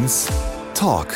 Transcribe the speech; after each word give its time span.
HR1 0.00 0.30
Talk 0.74 1.08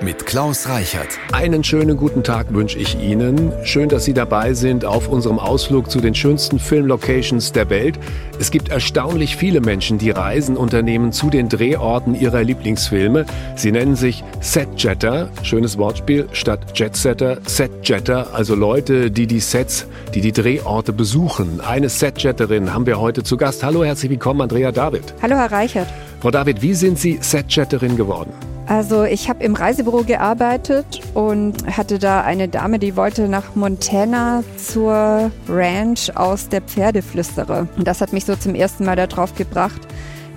mit 0.00 0.24
Klaus 0.24 0.66
Reichert. 0.66 1.18
Einen 1.30 1.62
schönen 1.62 1.98
guten 1.98 2.24
Tag 2.24 2.54
wünsche 2.54 2.78
ich 2.78 2.98
Ihnen. 2.98 3.52
Schön, 3.64 3.90
dass 3.90 4.06
Sie 4.06 4.14
dabei 4.14 4.54
sind 4.54 4.86
auf 4.86 5.08
unserem 5.08 5.38
Ausflug 5.38 5.90
zu 5.90 6.00
den 6.00 6.14
schönsten 6.14 6.58
Filmlocations 6.58 7.52
der 7.52 7.68
Welt. 7.68 7.98
Es 8.38 8.50
gibt 8.50 8.70
erstaunlich 8.70 9.36
viele 9.36 9.60
Menschen, 9.60 9.98
die 9.98 10.10
Reisen 10.10 10.56
unternehmen 10.56 11.12
zu 11.12 11.28
den 11.28 11.50
Drehorten 11.50 12.14
ihrer 12.14 12.42
Lieblingsfilme. 12.42 13.26
Sie 13.56 13.72
nennen 13.72 13.94
sich 13.94 14.24
Setjetter, 14.40 15.28
schönes 15.42 15.76
Wortspiel, 15.76 16.26
statt 16.32 16.60
Jetsetter, 16.78 17.38
Setjetter, 17.44 18.32
also 18.32 18.54
Leute, 18.54 19.10
die 19.10 19.26
die 19.26 19.40
Sets, 19.40 19.86
die 20.14 20.22
die 20.22 20.32
Drehorte 20.32 20.94
besuchen. 20.94 21.60
Eine 21.60 21.90
Setjetterin 21.90 22.72
haben 22.72 22.86
wir 22.86 22.98
heute 22.98 23.22
zu 23.22 23.36
Gast. 23.36 23.62
Hallo, 23.62 23.84
herzlich 23.84 24.10
willkommen, 24.10 24.40
Andrea 24.40 24.72
David. 24.72 25.12
Hallo, 25.20 25.36
Herr 25.36 25.52
Reichert. 25.52 25.88
Frau 26.20 26.30
David, 26.30 26.60
wie 26.60 26.74
sind 26.74 26.98
Sie 26.98 27.18
Setjetterin 27.22 27.96
geworden? 27.96 28.30
Also 28.66 29.04
ich 29.04 29.30
habe 29.30 29.42
im 29.42 29.54
Reisebüro 29.54 30.04
gearbeitet 30.04 31.00
und 31.14 31.66
hatte 31.66 31.98
da 31.98 32.20
eine 32.20 32.46
Dame, 32.46 32.78
die 32.78 32.94
wollte 32.94 33.26
nach 33.26 33.54
Montana 33.54 34.44
zur 34.58 35.30
Ranch 35.48 36.14
aus 36.14 36.50
der 36.50 36.60
Pferdeflüsterer. 36.60 37.66
Und 37.74 37.88
das 37.88 38.02
hat 38.02 38.12
mich 38.12 38.26
so 38.26 38.36
zum 38.36 38.54
ersten 38.54 38.84
Mal 38.84 38.96
darauf 38.96 39.34
gebracht, 39.34 39.80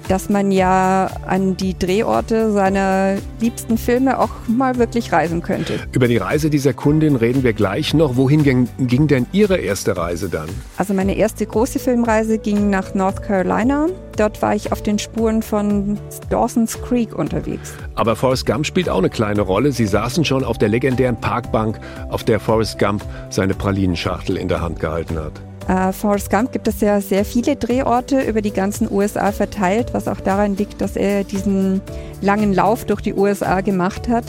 dass 0.08 0.30
man 0.30 0.52
ja 0.52 1.10
an 1.26 1.58
die 1.58 1.78
Drehorte 1.78 2.52
seiner 2.52 3.16
liebsten 3.40 3.78
Filme 3.78 4.20
auch 4.20 4.30
mal 4.48 4.78
wirklich 4.78 5.12
reisen 5.12 5.42
könnte. 5.42 5.80
Über 5.92 6.08
die 6.08 6.18
Reise 6.18 6.50
dieser 6.50 6.74
Kundin 6.74 7.16
reden 7.16 7.44
wir 7.44 7.54
gleich 7.54 7.94
noch. 7.94 8.16
Wohin 8.16 8.44
ging, 8.44 8.68
ging 8.80 9.08
denn 9.08 9.26
Ihre 9.32 9.58
erste 9.58 9.96
Reise 9.96 10.30
dann? 10.30 10.50
Also 10.78 10.94
meine 10.94 11.16
erste 11.16 11.46
große 11.46 11.80
Filmreise 11.80 12.38
ging 12.38 12.70
nach 12.70 12.94
North 12.94 13.24
Carolina. 13.24 13.88
Dort 14.18 14.42
war 14.42 14.56
ich 14.56 14.72
auf 14.72 14.84
den 14.84 15.00
Spuren 15.00 15.42
von 15.42 15.98
Dawson's 16.30 16.80
Creek 16.82 17.18
unterwegs. 17.18 17.74
Aber 17.96 18.16
Forrest 18.16 18.46
Gump 18.46 18.66
spielt 18.66 18.90
auch 18.90 19.00
eine 19.00 19.10
kleine 19.10 19.42
Rolle. 19.42 19.72
Sie 19.72 19.88
saßen 19.88 20.24
schon 20.26 20.44
auf 20.44 20.58
der 20.58 20.70
legendären 20.70 21.20
Parkbank, 21.20 21.80
auf 22.10 22.24
der 22.24 22.40
Forrest 22.40 22.78
Gump 22.78 23.04
seine 23.30 23.54
Pralinenschachtel 23.54 24.38
in 24.38 24.48
der 24.48 24.62
Hand 24.62 24.80
gehalten 24.80 25.18
hat. 25.18 25.34
Äh, 25.68 25.94
Forrest 25.94 26.30
Gump 26.30 26.52
gibt 26.52 26.68
es 26.68 26.82
ja 26.82 27.00
sehr 27.00 27.24
viele 27.24 27.56
Drehorte 27.56 28.22
über 28.22 28.42
die 28.42 28.52
ganzen 28.52 28.92
USA 28.92 29.32
verteilt, 29.32 29.94
was 29.94 30.08
auch 30.08 30.20
daran 30.20 30.56
liegt, 30.56 30.82
dass 30.82 30.96
er 30.96 31.24
diesen 31.24 31.82
langen 32.22 32.54
Lauf 32.54 32.86
durch 32.86 33.02
die 33.02 33.14
USA 33.14 33.62
gemacht 33.62 34.08
hat. 34.10 34.26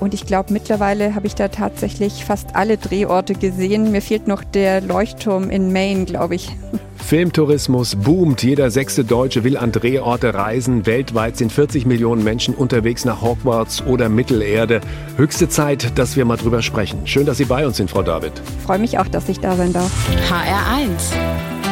Und 0.00 0.14
ich 0.14 0.26
glaube, 0.26 0.52
mittlerweile 0.52 1.14
habe 1.14 1.26
ich 1.26 1.34
da 1.34 1.48
tatsächlich 1.48 2.24
fast 2.24 2.54
alle 2.54 2.76
Drehorte 2.76 3.34
gesehen. 3.34 3.92
Mir 3.92 4.02
fehlt 4.02 4.26
noch 4.26 4.44
der 4.44 4.80
Leuchtturm 4.80 5.50
in 5.50 5.72
Maine, 5.72 6.04
glaube 6.04 6.34
ich. 6.34 6.50
Filmtourismus 7.04 7.96
boomt. 7.96 8.42
Jeder 8.42 8.70
sechste 8.70 9.04
Deutsche 9.04 9.44
will 9.44 9.58
an 9.58 9.72
Drehorte 9.72 10.32
reisen. 10.32 10.86
Weltweit 10.86 11.36
sind 11.36 11.52
40 11.52 11.84
Millionen 11.84 12.24
Menschen 12.24 12.54
unterwegs 12.54 13.04
nach 13.04 13.20
Hogwarts 13.20 13.82
oder 13.86 14.08
Mittelerde. 14.08 14.80
Höchste 15.16 15.48
Zeit, 15.50 15.98
dass 15.98 16.16
wir 16.16 16.24
mal 16.24 16.36
drüber 16.36 16.62
sprechen. 16.62 17.06
Schön, 17.06 17.26
dass 17.26 17.36
Sie 17.36 17.44
bei 17.44 17.66
uns 17.66 17.76
sind, 17.76 17.90
Frau 17.90 18.02
David. 18.02 18.32
Freue 18.64 18.78
mich 18.78 18.98
auch, 18.98 19.08
dass 19.08 19.28
ich 19.28 19.38
da 19.38 19.54
sein 19.54 19.74
darf. 19.74 19.92
HR1 20.30 21.63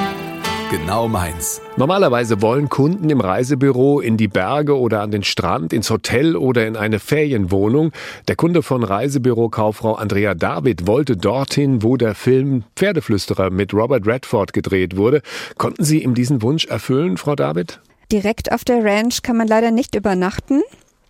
genau 0.72 1.06
meins. 1.06 1.60
Normalerweise 1.76 2.40
wollen 2.40 2.70
Kunden 2.70 3.10
im 3.10 3.20
Reisebüro 3.20 4.00
in 4.00 4.16
die 4.16 4.26
Berge 4.26 4.78
oder 4.78 5.02
an 5.02 5.10
den 5.10 5.22
Strand, 5.22 5.74
ins 5.74 5.90
Hotel 5.90 6.34
oder 6.34 6.66
in 6.66 6.76
eine 6.76 6.98
Ferienwohnung. 6.98 7.92
Der 8.26 8.36
Kunde 8.36 8.62
von 8.62 8.82
Reisebürokauffrau 8.82 9.96
Andrea 9.96 10.34
David 10.34 10.86
wollte 10.86 11.18
dorthin, 11.18 11.82
wo 11.82 11.98
der 11.98 12.14
Film 12.14 12.64
Pferdeflüsterer 12.74 13.50
mit 13.50 13.74
Robert 13.74 14.06
Redford 14.06 14.54
gedreht 14.54 14.96
wurde. 14.96 15.20
Konnten 15.58 15.84
Sie 15.84 16.02
ihm 16.02 16.14
diesen 16.14 16.40
Wunsch 16.40 16.64
erfüllen, 16.64 17.18
Frau 17.18 17.36
David? 17.36 17.80
Direkt 18.10 18.50
auf 18.50 18.64
der 18.64 18.82
Ranch 18.82 19.20
kann 19.20 19.36
man 19.36 19.48
leider 19.48 19.72
nicht 19.72 19.94
übernachten. 19.94 20.62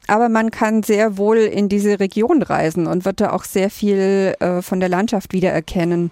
Aber 0.08 0.28
man 0.28 0.50
kann 0.50 0.82
sehr 0.82 1.16
wohl 1.16 1.36
in 1.36 1.68
diese 1.68 2.00
Region 2.00 2.42
reisen 2.42 2.88
und 2.88 3.04
wird 3.04 3.20
da 3.20 3.30
auch 3.30 3.44
sehr 3.44 3.70
viel 3.70 4.34
äh, 4.40 4.60
von 4.60 4.80
der 4.80 4.88
Landschaft 4.88 5.32
wiedererkennen. 5.32 6.10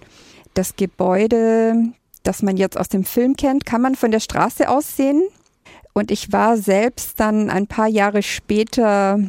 Das 0.53 0.77
Gebäude 0.77 1.91
das 2.23 2.41
man 2.41 2.57
jetzt 2.57 2.77
aus 2.77 2.89
dem 2.89 3.03
Film 3.03 3.35
kennt, 3.35 3.65
kann 3.65 3.81
man 3.81 3.95
von 3.95 4.11
der 4.11 4.19
Straße 4.19 4.69
aus 4.69 4.95
sehen. 4.95 5.23
Und 5.93 6.11
ich 6.11 6.31
war 6.31 6.57
selbst 6.57 7.19
dann 7.19 7.49
ein 7.49 7.67
paar 7.67 7.87
Jahre 7.87 8.23
später 8.23 9.19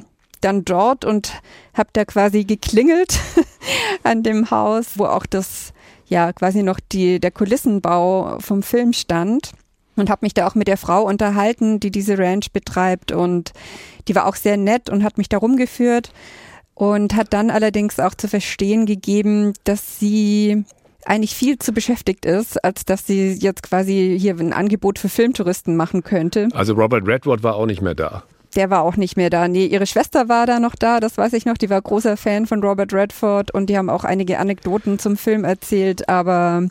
dann 0.41 0.65
dort 0.65 1.05
und 1.05 1.41
habe 1.75 1.91
da 1.93 2.05
quasi 2.05 2.45
geklingelt 2.45 3.19
an 4.03 4.23
dem 4.23 4.51
Haus, 4.51 4.99
wo 4.99 5.05
auch 5.07 5.27
das 5.27 5.73
ja 6.07 6.33
quasi 6.33 6.63
noch 6.63 6.81
die 6.81 7.21
der 7.21 7.31
Kulissenbau 7.31 8.39
vom 8.41 8.63
Film 8.63 8.93
stand. 8.93 9.53
Und 9.95 10.09
habe 10.09 10.25
mich 10.25 10.33
da 10.33 10.47
auch 10.47 10.55
mit 10.55 10.69
der 10.69 10.79
Frau 10.79 11.03
unterhalten, 11.03 11.79
die 11.79 11.91
diese 11.91 12.17
Ranch 12.17 12.51
betreibt. 12.53 13.13
Und 13.13 13.53
die 14.09 14.15
war 14.15 14.27
auch 14.27 14.37
sehr 14.37 14.57
nett 14.57 14.89
und 14.89 15.05
hat 15.05 15.19
mich 15.19 15.29
da 15.29 15.37
rumgeführt 15.37 16.13
und 16.75 17.15
hat 17.15 17.33
dann 17.35 17.51
allerdings 17.51 18.01
auch 18.01 18.15
zu 18.15 18.27
verstehen 18.27 18.87
gegeben, 18.87 19.53
dass 19.65 19.99
sie 19.99 20.65
eigentlich 21.07 21.35
viel 21.35 21.59
zu 21.59 21.73
beschäftigt 21.73 22.25
ist, 22.25 22.63
als 22.65 22.85
dass 22.85 23.07
sie 23.07 23.33
jetzt 23.33 23.63
quasi 23.63 24.17
hier 24.19 24.39
ein 24.39 24.53
Angebot 24.53 24.99
für 24.99 25.09
Filmtouristen 25.09 25.77
machen 25.77 26.03
könnte. 26.03 26.49
Also 26.55 26.75
Robert 26.75 27.07
Redford 27.07 27.43
war 27.43 27.57
auch 27.57 27.67
nicht 27.67 27.83
mehr 27.83 27.95
da. 27.95 28.25
Der 28.55 28.69
war 28.69 28.83
auch 28.83 28.97
nicht 28.97 29.17
mehr 29.17 29.31
da. 29.31 29.49
Nee, 29.49 29.67
ihre 29.67 29.87
Schwester 29.87 30.29
war 30.29 30.47
da 30.47 30.61
noch 30.61 30.75
da, 30.75 31.01
das 31.01 31.17
weiß 31.17 31.33
ich 31.33 31.47
noch. 31.47 31.57
Die 31.57 31.71
war 31.71 31.81
großer 31.81 32.17
Fan 32.17 32.47
von 32.47 32.63
Robert 32.63 32.93
Redford 32.93 33.53
und 33.55 33.71
die 33.71 33.79
haben 33.79 33.89
auch 33.89 34.05
einige 34.05 34.39
Anekdoten 34.39 34.99
zum 34.99 35.17
Film 35.17 35.45
erzählt. 35.45 36.09
Aber 36.09 36.69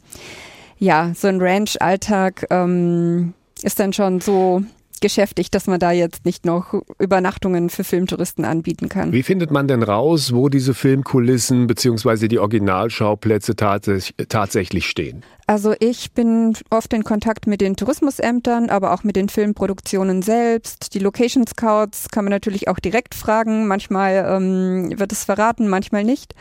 ja, 0.78 1.12
so 1.16 1.28
ein 1.28 1.42
Ranch-Alltag 1.42 2.46
ähm, 2.52 3.34
ist 3.64 3.80
dann 3.80 3.94
schon 3.94 4.22
so 4.22 4.64
geschäftig, 5.02 5.52
dass 5.52 5.68
man 5.68 5.80
da 5.80 5.92
jetzt 5.92 6.26
nicht 6.26 6.46
noch 6.46 6.74
Übernachtungen 7.00 7.70
für 7.70 7.84
Filmtouristen 7.84 8.46
anbieten 8.46 8.88
kann. 8.88 9.12
Wie 9.12 9.24
findet 9.24 9.52
man 9.52 9.68
denn 9.68 9.84
raus, 9.84 10.34
wo 10.34 10.48
diese 10.48 10.74
Filmkulissen 10.74 11.68
bzw. 11.68 12.28
die 12.28 12.40
Originalschauplätze 12.40 13.56
tatsächlich 13.56 14.88
stehen? 14.88 15.24
Also 15.52 15.74
ich 15.82 16.14
bin 16.14 16.54
oft 16.70 16.94
in 16.94 17.04
Kontakt 17.04 17.46
mit 17.46 17.60
den 17.60 17.76
Tourismusämtern, 17.76 18.70
aber 18.70 18.94
auch 18.94 19.04
mit 19.04 19.18
den 19.18 19.28
Filmproduktionen 19.28 20.22
selbst. 20.22 20.94
Die 20.94 21.00
Location 21.00 21.46
Scouts 21.46 22.08
kann 22.10 22.24
man 22.24 22.32
natürlich 22.32 22.70
auch 22.70 22.80
direkt 22.80 23.14
fragen. 23.14 23.68
Manchmal 23.68 24.26
ähm, 24.30 24.98
wird 24.98 25.12
es 25.12 25.26
verraten, 25.26 25.68
manchmal 25.68 26.06
nicht. 26.06 26.36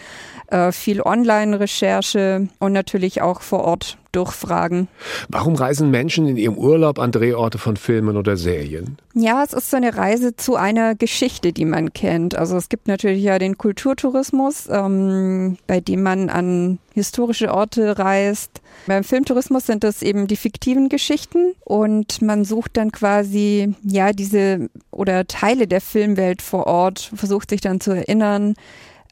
Äh, 0.46 0.70
viel 0.70 1.02
Online-Recherche 1.02 2.46
und 2.60 2.72
natürlich 2.72 3.20
auch 3.20 3.40
vor 3.40 3.64
Ort 3.64 3.98
durchfragen. 4.12 4.88
Warum 5.28 5.54
reisen 5.54 5.90
Menschen 5.90 6.26
in 6.26 6.36
ihrem 6.36 6.56
Urlaub 6.56 6.98
an 6.98 7.12
Drehorte 7.12 7.58
von 7.58 7.76
Filmen 7.76 8.16
oder 8.16 8.36
Serien? 8.36 8.96
Ja, 9.14 9.42
es 9.42 9.52
ist 9.52 9.70
so 9.70 9.76
eine 9.76 9.96
Reise 9.96 10.36
zu 10.36 10.56
einer 10.56 10.94
Geschichte, 10.94 11.52
die 11.52 11.64
man 11.64 11.92
kennt. 11.92 12.36
Also 12.36 12.56
es 12.56 12.68
gibt 12.68 12.88
natürlich 12.88 13.22
ja 13.22 13.38
den 13.38 13.58
Kulturtourismus, 13.58 14.68
ähm, 14.70 15.58
bei 15.66 15.80
dem 15.80 16.02
man 16.02 16.28
an 16.28 16.78
historische 16.94 17.52
Orte 17.52 17.98
reist. 17.98 18.60
Beim 18.86 19.04
Filmtourismus 19.04 19.66
sind 19.66 19.84
das 19.84 20.02
eben 20.02 20.26
die 20.26 20.36
fiktiven 20.36 20.88
Geschichten 20.88 21.54
und 21.64 22.22
man 22.22 22.44
sucht 22.44 22.76
dann 22.76 22.92
quasi 22.92 23.74
ja 23.82 24.12
diese 24.12 24.68
oder 24.90 25.26
Teile 25.26 25.66
der 25.66 25.80
Filmwelt 25.80 26.42
vor 26.42 26.66
Ort, 26.66 27.10
versucht 27.14 27.50
sich 27.50 27.60
dann 27.60 27.80
zu 27.80 27.92
erinnern, 27.92 28.54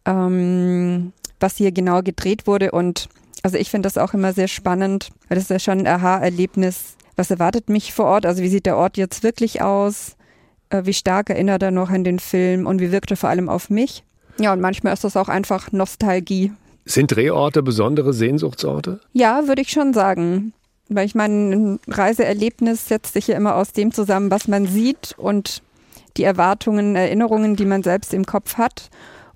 ähm, 0.04 1.12
was 1.40 1.56
hier 1.56 1.72
genau 1.72 2.02
gedreht 2.02 2.46
wurde 2.46 2.72
und 2.72 3.08
also 3.42 3.56
ich 3.56 3.70
finde 3.70 3.86
das 3.86 3.98
auch 3.98 4.14
immer 4.14 4.32
sehr 4.32 4.48
spannend, 4.48 5.10
weil 5.28 5.36
das 5.36 5.44
ist 5.44 5.50
ja 5.50 5.58
schon 5.58 5.78
ein 5.78 5.86
Aha-Erlebnis. 5.86 6.96
Was 7.16 7.30
erwartet 7.30 7.68
mich 7.68 7.92
vor 7.92 8.06
Ort? 8.06 8.26
Also 8.26 8.42
wie 8.42 8.48
sieht 8.48 8.66
der 8.66 8.76
Ort 8.76 8.96
jetzt 8.96 9.22
wirklich 9.22 9.62
aus? 9.62 10.16
Äh, 10.70 10.82
wie 10.84 10.92
stark 10.92 11.30
erinnert 11.30 11.62
er 11.62 11.70
noch 11.70 11.90
an 11.90 12.04
den 12.04 12.18
Film 12.18 12.66
und 12.66 12.80
wie 12.80 12.92
wirkt 12.92 13.10
er 13.10 13.16
vor 13.16 13.30
allem 13.30 13.48
auf 13.48 13.70
mich? 13.70 14.04
Ja, 14.38 14.52
und 14.52 14.60
manchmal 14.60 14.92
ist 14.92 15.04
das 15.04 15.16
auch 15.16 15.28
einfach 15.28 15.72
Nostalgie. 15.72 16.52
Sind 16.88 17.14
Drehorte 17.14 17.62
besondere 17.62 18.14
Sehnsuchtsorte? 18.14 19.00
Ja, 19.12 19.46
würde 19.46 19.60
ich 19.60 19.70
schon 19.70 19.92
sagen. 19.92 20.54
Weil 20.88 21.04
ich 21.04 21.14
meine, 21.14 21.54
ein 21.54 21.80
Reiseerlebnis 21.86 22.88
setzt 22.88 23.12
sich 23.12 23.26
ja 23.26 23.36
immer 23.36 23.56
aus 23.56 23.72
dem 23.72 23.92
zusammen, 23.92 24.30
was 24.30 24.48
man 24.48 24.66
sieht 24.66 25.14
und 25.18 25.62
die 26.16 26.24
Erwartungen, 26.24 26.96
Erinnerungen, 26.96 27.56
die 27.56 27.66
man 27.66 27.82
selbst 27.82 28.14
im 28.14 28.24
Kopf 28.24 28.56
hat. 28.56 28.88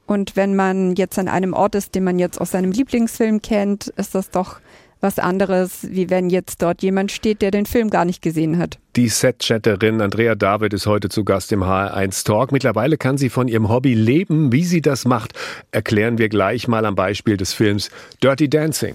Und 0.06 0.34
wenn 0.34 0.56
man 0.56 0.94
jetzt 0.94 1.18
an 1.18 1.28
einem 1.28 1.52
Ort 1.52 1.74
ist, 1.74 1.94
den 1.94 2.04
man 2.04 2.18
jetzt 2.18 2.40
aus 2.40 2.52
seinem 2.52 2.72
Lieblingsfilm 2.72 3.42
kennt, 3.42 3.88
ist 3.96 4.14
das 4.14 4.30
doch 4.30 4.60
was 5.02 5.18
anderes, 5.18 5.86
wie 5.90 6.10
wenn 6.10 6.30
jetzt 6.30 6.62
dort 6.62 6.82
jemand 6.82 7.12
steht, 7.12 7.42
der 7.42 7.50
den 7.50 7.66
Film 7.66 7.90
gar 7.90 8.04
nicht 8.04 8.22
gesehen 8.22 8.58
hat. 8.58 8.78
Die 8.96 9.08
Setchatterin 9.08 10.00
Andrea 10.00 10.34
David 10.34 10.72
ist 10.72 10.86
heute 10.86 11.08
zu 11.08 11.24
Gast 11.24 11.52
im 11.52 11.62
HR1 11.62 12.24
Talk. 12.24 12.52
Mittlerweile 12.52 12.96
kann 12.96 13.18
sie 13.18 13.28
von 13.28 13.48
ihrem 13.48 13.68
Hobby 13.68 13.94
leben. 13.94 14.52
Wie 14.52 14.64
sie 14.64 14.80
das 14.80 15.04
macht, 15.04 15.32
erklären 15.70 16.18
wir 16.18 16.28
gleich 16.28 16.68
mal 16.68 16.84
am 16.86 16.94
Beispiel 16.94 17.36
des 17.36 17.52
Films 17.52 17.90
Dirty 18.22 18.48
Dancing. 18.48 18.94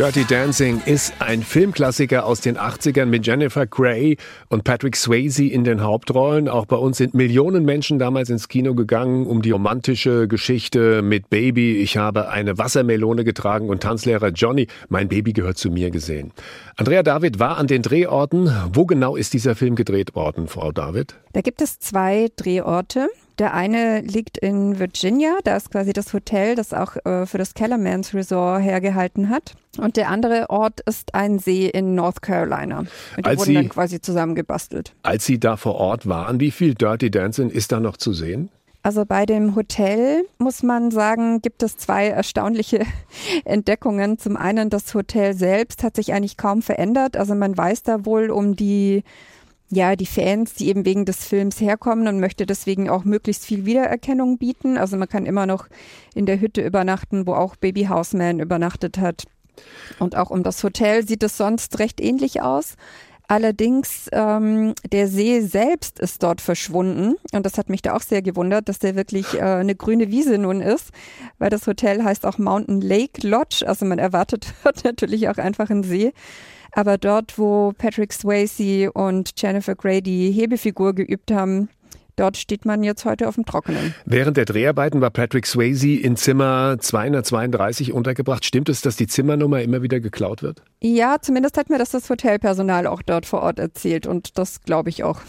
Dirty 0.00 0.24
Dancing 0.24 0.80
ist 0.86 1.12
ein 1.18 1.42
Filmklassiker 1.42 2.24
aus 2.24 2.40
den 2.40 2.56
80ern 2.56 3.04
mit 3.04 3.26
Jennifer 3.26 3.66
Grey 3.66 4.16
und 4.48 4.64
Patrick 4.64 4.96
Swayze 4.96 5.44
in 5.44 5.62
den 5.62 5.82
Hauptrollen. 5.82 6.48
Auch 6.48 6.64
bei 6.64 6.76
uns 6.76 6.96
sind 6.96 7.12
Millionen 7.12 7.66
Menschen 7.66 7.98
damals 7.98 8.30
ins 8.30 8.48
Kino 8.48 8.74
gegangen, 8.74 9.26
um 9.26 9.42
die 9.42 9.50
romantische 9.50 10.26
Geschichte 10.26 11.02
mit 11.02 11.28
Baby, 11.28 11.82
ich 11.82 11.98
habe 11.98 12.30
eine 12.30 12.56
Wassermelone 12.56 13.24
getragen 13.24 13.68
und 13.68 13.82
Tanzlehrer 13.82 14.28
Johnny, 14.28 14.68
mein 14.88 15.08
Baby 15.08 15.34
gehört 15.34 15.58
zu 15.58 15.68
mir 15.68 15.90
gesehen. 15.90 16.32
Andrea 16.76 17.02
David 17.02 17.38
war 17.38 17.58
an 17.58 17.66
den 17.66 17.82
Drehorten. 17.82 18.50
Wo 18.72 18.86
genau 18.86 19.16
ist 19.16 19.34
dieser 19.34 19.54
Film 19.54 19.74
gedreht 19.74 20.14
worden, 20.14 20.48
Frau 20.48 20.72
David? 20.72 21.16
Da 21.34 21.42
gibt 21.42 21.60
es 21.60 21.78
zwei 21.78 22.28
Drehorte. 22.36 23.10
Der 23.40 23.54
eine 23.54 24.02
liegt 24.02 24.36
in 24.36 24.78
Virginia, 24.78 25.38
da 25.44 25.56
ist 25.56 25.70
quasi 25.70 25.94
das 25.94 26.12
Hotel, 26.12 26.56
das 26.56 26.74
auch 26.74 26.96
äh, 27.06 27.24
für 27.24 27.38
das 27.38 27.54
Kellermans 27.54 28.12
Resort 28.12 28.62
hergehalten 28.62 29.30
hat. 29.30 29.54
Und 29.78 29.96
der 29.96 30.10
andere 30.10 30.50
Ort 30.50 30.80
ist 30.80 31.14
ein 31.14 31.38
See 31.38 31.66
in 31.66 31.94
North 31.94 32.20
Carolina. 32.20 32.84
die 33.16 33.24
als 33.24 33.38
wurden 33.38 33.46
Sie, 33.46 33.54
dann 33.54 33.68
quasi 33.70 33.98
zusammengebastelt. 34.02 34.94
Als 35.02 35.24
Sie 35.24 35.40
da 35.40 35.56
vor 35.56 35.76
Ort 35.76 36.06
waren, 36.06 36.38
wie 36.38 36.50
viel 36.50 36.74
Dirty 36.74 37.10
Dancing 37.10 37.48
ist 37.48 37.72
da 37.72 37.80
noch 37.80 37.96
zu 37.96 38.12
sehen? 38.12 38.50
Also 38.82 39.06
bei 39.06 39.24
dem 39.24 39.56
Hotel 39.56 40.26
muss 40.36 40.62
man 40.62 40.90
sagen, 40.90 41.40
gibt 41.40 41.62
es 41.62 41.78
zwei 41.78 42.08
erstaunliche 42.08 42.84
Entdeckungen. 43.46 44.18
Zum 44.18 44.36
einen, 44.36 44.68
das 44.68 44.92
Hotel 44.92 45.32
selbst 45.32 45.82
hat 45.82 45.96
sich 45.96 46.12
eigentlich 46.12 46.36
kaum 46.36 46.60
verändert. 46.60 47.16
Also 47.16 47.34
man 47.34 47.56
weiß 47.56 47.84
da 47.84 48.04
wohl 48.04 48.28
um 48.28 48.54
die 48.54 49.02
ja, 49.70 49.94
die 49.94 50.06
Fans, 50.06 50.54
die 50.54 50.68
eben 50.68 50.84
wegen 50.84 51.04
des 51.04 51.24
Films 51.24 51.60
herkommen 51.60 52.08
und 52.08 52.18
möchte 52.18 52.44
deswegen 52.44 52.90
auch 52.90 53.04
möglichst 53.04 53.44
viel 53.44 53.64
Wiedererkennung 53.64 54.38
bieten. 54.38 54.76
Also 54.76 54.96
man 54.96 55.08
kann 55.08 55.26
immer 55.26 55.46
noch 55.46 55.68
in 56.14 56.26
der 56.26 56.40
Hütte 56.40 56.60
übernachten, 56.60 57.26
wo 57.26 57.34
auch 57.34 57.56
Baby 57.56 57.84
Houseman 57.84 58.40
übernachtet 58.40 58.98
hat. 58.98 59.24
Und 59.98 60.16
auch 60.16 60.30
um 60.30 60.42
das 60.42 60.62
Hotel 60.64 61.06
sieht 61.06 61.22
es 61.22 61.36
sonst 61.36 61.78
recht 61.78 62.00
ähnlich 62.00 62.42
aus. 62.42 62.76
Allerdings, 63.28 64.08
ähm, 64.10 64.74
der 64.90 65.06
See 65.06 65.40
selbst 65.40 66.00
ist 66.00 66.24
dort 66.24 66.40
verschwunden. 66.40 67.14
Und 67.32 67.46
das 67.46 67.58
hat 67.58 67.68
mich 67.68 67.80
da 67.80 67.94
auch 67.94 68.00
sehr 68.00 68.22
gewundert, 68.22 68.68
dass 68.68 68.80
der 68.80 68.96
wirklich 68.96 69.34
äh, 69.34 69.40
eine 69.40 69.76
grüne 69.76 70.10
Wiese 70.10 70.36
nun 70.36 70.60
ist, 70.60 70.90
weil 71.38 71.48
das 71.48 71.68
Hotel 71.68 72.02
heißt 72.02 72.26
auch 72.26 72.38
Mountain 72.38 72.80
Lake 72.80 73.24
Lodge. 73.24 73.64
Also 73.64 73.86
man 73.86 74.00
erwartet 74.00 74.52
dort 74.64 74.82
natürlich 74.82 75.28
auch 75.28 75.38
einfach 75.38 75.70
einen 75.70 75.84
See. 75.84 76.12
Aber 76.72 76.98
dort, 76.98 77.38
wo 77.38 77.72
Patrick 77.76 78.12
Swayze 78.12 78.92
und 78.92 79.32
Jennifer 79.36 79.74
die 80.00 80.30
Hebefigur 80.30 80.94
geübt 80.94 81.30
haben, 81.32 81.68
Dort 82.20 82.36
steht 82.36 82.66
man 82.66 82.82
jetzt 82.82 83.06
heute 83.06 83.28
auf 83.28 83.36
dem 83.36 83.46
Trockenen. 83.46 83.94
Während 84.04 84.36
der 84.36 84.44
Dreharbeiten 84.44 85.00
war 85.00 85.08
Patrick 85.08 85.46
Swayze 85.46 85.88
in 85.88 86.16
Zimmer 86.16 86.76
232 86.78 87.94
untergebracht. 87.94 88.44
Stimmt 88.44 88.68
es, 88.68 88.82
dass 88.82 88.96
die 88.96 89.06
Zimmernummer 89.06 89.62
immer 89.62 89.80
wieder 89.80 90.00
geklaut 90.00 90.42
wird? 90.42 90.62
Ja, 90.82 91.16
zumindest 91.22 91.56
hat 91.56 91.70
mir 91.70 91.78
das 91.78 91.92
das 91.92 92.10
Hotelpersonal 92.10 92.86
auch 92.86 93.00
dort 93.00 93.24
vor 93.24 93.40
Ort 93.40 93.58
erzählt 93.58 94.06
und 94.06 94.36
das 94.36 94.60
glaube 94.60 94.90
ich 94.90 95.02
auch. 95.02 95.22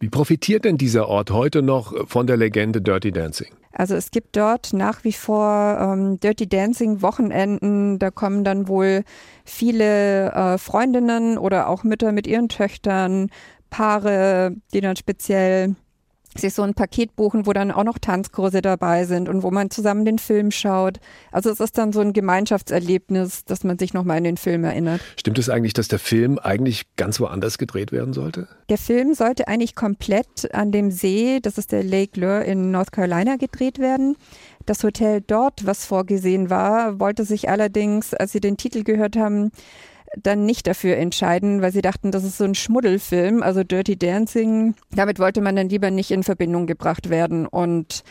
Wie 0.00 0.10
profitiert 0.10 0.66
denn 0.66 0.76
dieser 0.76 1.08
Ort 1.08 1.30
heute 1.30 1.62
noch 1.62 1.94
von 2.10 2.26
der 2.26 2.36
Legende 2.36 2.82
Dirty 2.82 3.10
Dancing? 3.10 3.48
Also 3.72 3.94
es 3.94 4.10
gibt 4.10 4.36
dort 4.36 4.74
nach 4.74 5.02
wie 5.02 5.14
vor 5.14 5.78
ähm, 5.80 6.20
Dirty 6.20 6.46
Dancing 6.46 7.00
Wochenenden. 7.00 7.98
Da 7.98 8.10
kommen 8.10 8.44
dann 8.44 8.68
wohl 8.68 9.02
viele 9.46 10.30
äh, 10.30 10.58
Freundinnen 10.58 11.38
oder 11.38 11.70
auch 11.70 11.84
Mütter 11.84 12.12
mit 12.12 12.26
ihren 12.26 12.50
Töchtern, 12.50 13.30
Paare, 13.70 14.54
die 14.74 14.82
dann 14.82 14.94
speziell 14.94 15.74
sich 16.40 16.54
so 16.54 16.62
ein 16.62 16.74
Paket 16.74 17.16
buchen, 17.16 17.46
wo 17.46 17.52
dann 17.52 17.70
auch 17.70 17.84
noch 17.84 17.98
Tanzkurse 17.98 18.62
dabei 18.62 19.04
sind 19.04 19.28
und 19.28 19.42
wo 19.42 19.50
man 19.50 19.70
zusammen 19.70 20.04
den 20.04 20.18
Film 20.18 20.50
schaut. 20.50 21.00
Also 21.32 21.50
es 21.50 21.60
ist 21.60 21.78
dann 21.78 21.92
so 21.92 22.00
ein 22.00 22.12
Gemeinschaftserlebnis, 22.12 23.44
dass 23.44 23.64
man 23.64 23.78
sich 23.78 23.94
nochmal 23.94 24.18
an 24.18 24.24
den 24.24 24.36
Film 24.36 24.64
erinnert. 24.64 25.00
Stimmt 25.18 25.38
es 25.38 25.48
eigentlich, 25.48 25.74
dass 25.74 25.88
der 25.88 25.98
Film 25.98 26.38
eigentlich 26.38 26.84
ganz 26.96 27.20
woanders 27.20 27.58
gedreht 27.58 27.92
werden 27.92 28.12
sollte? 28.12 28.48
Der 28.68 28.78
Film 28.78 29.14
sollte 29.14 29.48
eigentlich 29.48 29.74
komplett 29.74 30.52
an 30.54 30.72
dem 30.72 30.90
See, 30.90 31.40
das 31.40 31.58
ist 31.58 31.72
der 31.72 31.82
Lake 31.84 32.18
Lure 32.20 32.44
in 32.44 32.70
North 32.70 32.92
Carolina, 32.92 33.36
gedreht 33.36 33.78
werden. 33.78 34.16
Das 34.66 34.82
Hotel 34.82 35.20
dort, 35.20 35.66
was 35.66 35.84
vorgesehen 35.84 36.48
war, 36.48 36.98
wollte 36.98 37.24
sich 37.24 37.48
allerdings, 37.50 38.14
als 38.14 38.32
sie 38.32 38.40
den 38.40 38.56
Titel 38.56 38.82
gehört 38.82 39.16
haben, 39.16 39.50
dann 40.22 40.46
nicht 40.46 40.66
dafür 40.66 40.96
entscheiden, 40.96 41.62
weil 41.62 41.72
sie 41.72 41.82
dachten, 41.82 42.10
das 42.10 42.24
ist 42.24 42.38
so 42.38 42.44
ein 42.44 42.54
Schmuddelfilm, 42.54 43.42
also 43.42 43.64
Dirty 43.64 43.96
Dancing. 43.96 44.74
Damit 44.90 45.18
wollte 45.18 45.40
man 45.40 45.56
dann 45.56 45.68
lieber 45.68 45.90
nicht 45.90 46.10
in 46.10 46.22
Verbindung 46.22 46.66
gebracht 46.66 47.10
werden. 47.10 47.46
Und 47.46 48.02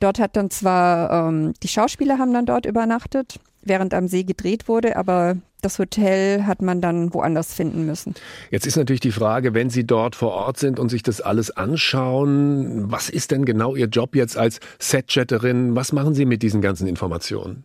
dort 0.00 0.18
hat 0.18 0.36
dann 0.36 0.50
zwar, 0.50 1.28
ähm, 1.28 1.54
die 1.62 1.68
Schauspieler 1.68 2.18
haben 2.18 2.32
dann 2.32 2.46
dort 2.46 2.66
übernachtet, 2.66 3.40
während 3.62 3.94
am 3.94 4.08
See 4.08 4.24
gedreht 4.24 4.68
wurde, 4.68 4.96
aber 4.96 5.36
das 5.62 5.78
Hotel 5.78 6.46
hat 6.46 6.62
man 6.62 6.80
dann 6.80 7.12
woanders 7.12 7.52
finden 7.52 7.84
müssen. 7.84 8.14
Jetzt 8.50 8.66
ist 8.66 8.76
natürlich 8.76 9.00
die 9.00 9.12
Frage, 9.12 9.52
wenn 9.54 9.68
Sie 9.68 9.86
dort 9.86 10.16
vor 10.16 10.32
Ort 10.32 10.58
sind 10.58 10.78
und 10.78 10.88
sich 10.88 11.02
das 11.02 11.20
alles 11.20 11.50
anschauen, 11.50 12.90
was 12.90 13.10
ist 13.10 13.30
denn 13.30 13.44
genau 13.44 13.76
Ihr 13.76 13.86
Job 13.86 14.16
jetzt 14.16 14.36
als 14.36 14.60
Setchatterin? 14.78 15.76
Was 15.76 15.92
machen 15.92 16.14
Sie 16.14 16.24
mit 16.24 16.42
diesen 16.42 16.62
ganzen 16.62 16.86
Informationen? 16.86 17.64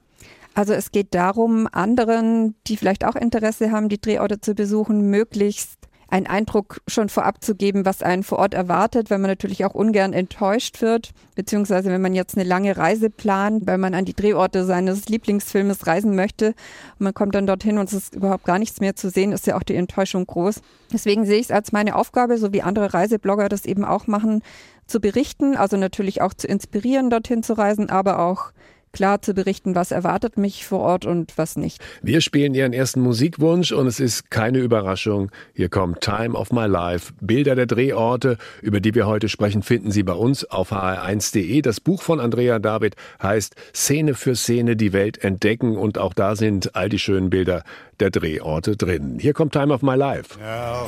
Also 0.55 0.73
es 0.73 0.91
geht 0.91 1.13
darum, 1.13 1.67
anderen, 1.71 2.55
die 2.67 2.77
vielleicht 2.77 3.05
auch 3.05 3.15
Interesse 3.15 3.71
haben, 3.71 3.89
die 3.89 3.99
Drehorte 3.99 4.39
zu 4.39 4.55
besuchen, 4.55 5.09
möglichst 5.09 5.85
einen 6.07 6.27
Eindruck 6.27 6.81
schon 6.87 7.09
vorab 7.09 7.43
zu 7.43 7.55
geben, 7.55 7.83
was 7.83 8.01
einen 8.01 8.23
vor 8.23 8.39
Ort 8.39 8.53
erwartet, 8.53 9.09
weil 9.09 9.17
man 9.17 9.29
natürlich 9.29 9.65
auch 9.65 9.73
ungern 9.73 10.13
enttäuscht 10.13 10.81
wird, 10.81 11.11
beziehungsweise 11.35 11.89
wenn 11.89 12.01
man 12.01 12.13
jetzt 12.13 12.37
eine 12.37 12.47
lange 12.47 12.77
Reise 12.77 13.09
plant, 13.09 13.67
weil 13.67 13.77
man 13.77 13.93
an 13.93 14.05
die 14.05 14.13
Drehorte 14.13 14.65
seines 14.65 15.09
Lieblingsfilmes 15.09 15.87
reisen 15.87 16.15
möchte 16.15 16.47
und 16.47 17.01
man 17.01 17.13
kommt 17.13 17.35
dann 17.35 17.47
dorthin 17.47 17.77
und 17.79 17.87
es 17.87 17.93
ist 17.93 18.15
überhaupt 18.15 18.45
gar 18.45 18.59
nichts 18.59 18.79
mehr 18.79 18.95
zu 18.95 19.09
sehen, 19.09 19.31
ist 19.31 19.47
ja 19.47 19.57
auch 19.57 19.63
die 19.63 19.75
Enttäuschung 19.75 20.25
groß. 20.25 20.61
Deswegen 20.93 21.25
sehe 21.25 21.39
ich 21.39 21.47
es 21.47 21.51
als 21.51 21.71
meine 21.71 21.95
Aufgabe, 21.95 22.37
so 22.37 22.53
wie 22.53 22.61
andere 22.61 22.93
Reiseblogger 22.93 23.49
das 23.49 23.65
eben 23.65 23.83
auch 23.83 24.07
machen, 24.07 24.41
zu 24.87 24.99
berichten, 24.99 25.57
also 25.57 25.77
natürlich 25.77 26.21
auch 26.21 26.35
zu 26.35 26.47
inspirieren, 26.47 27.09
dorthin 27.09 27.41
zu 27.41 27.53
reisen, 27.53 27.89
aber 27.89 28.19
auch 28.19 28.51
klar 28.95 29.21
zu 29.21 29.33
berichten, 29.33 29.75
was 29.75 29.91
erwartet 29.91 30.37
mich 30.37 30.65
vor 30.65 30.79
Ort 30.79 31.05
und 31.05 31.37
was 31.37 31.57
nicht. 31.57 31.83
Wir 32.01 32.21
spielen 32.21 32.55
Ihren 32.55 32.71
ersten 32.71 33.01
Musikwunsch 33.01 33.73
und 33.73 33.87
es 33.87 33.99
ist 33.99 34.31
keine 34.31 34.59
Überraschung. 34.59 35.31
Hier 35.53 35.67
kommt 35.69 35.99
Time 36.01 36.33
of 36.33 36.51
My 36.51 36.65
Life. 36.65 37.11
Bilder 37.19 37.55
der 37.55 37.65
Drehorte, 37.65 38.37
über 38.61 38.79
die 38.79 38.95
wir 38.95 39.05
heute 39.05 39.27
sprechen, 39.27 39.63
finden 39.63 39.91
Sie 39.91 40.03
bei 40.03 40.13
uns 40.13 40.45
auf 40.45 40.71
hr1.de. 40.71 41.61
Das 41.61 41.81
Buch 41.81 42.01
von 42.01 42.21
Andrea 42.21 42.57
David 42.57 42.95
heißt 43.21 43.55
Szene 43.75 44.13
für 44.13 44.35
Szene 44.35 44.77
die 44.77 44.93
Welt 44.93 45.23
entdecken 45.23 45.75
und 45.75 45.97
auch 45.97 46.13
da 46.13 46.37
sind 46.37 46.75
all 46.75 46.87
die 46.87 46.99
schönen 46.99 47.29
Bilder 47.29 47.63
der 47.99 48.11
Drehorte 48.11 48.77
drin. 48.77 49.17
Hier 49.19 49.33
kommt 49.33 49.51
Time 49.51 49.73
of 49.73 49.81
My 49.81 49.95
Life. 49.95 50.39
Now 50.39 50.87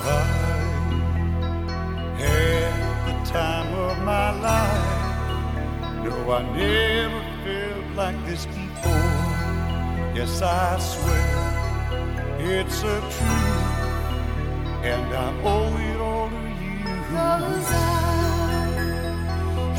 I 2.18 2.22
had 2.24 3.06
the 3.06 3.32
time 3.32 3.74
of 3.76 3.98
my 4.00 4.32
life. 4.42 4.98
No, 6.06 6.32
I 6.32 6.42
never. 6.56 7.27
Yes, 10.18 10.42
I 10.42 10.80
swear 10.80 11.38
it's 12.40 12.82
a 12.82 13.00
truth, 13.00 13.70
and 14.84 15.14
I 15.14 15.30
owe 15.46 15.78
it 15.78 16.02
all 16.02 16.30
to 16.30 16.36
you. 16.58 16.86
Cause 17.12 17.70
I 17.72 17.86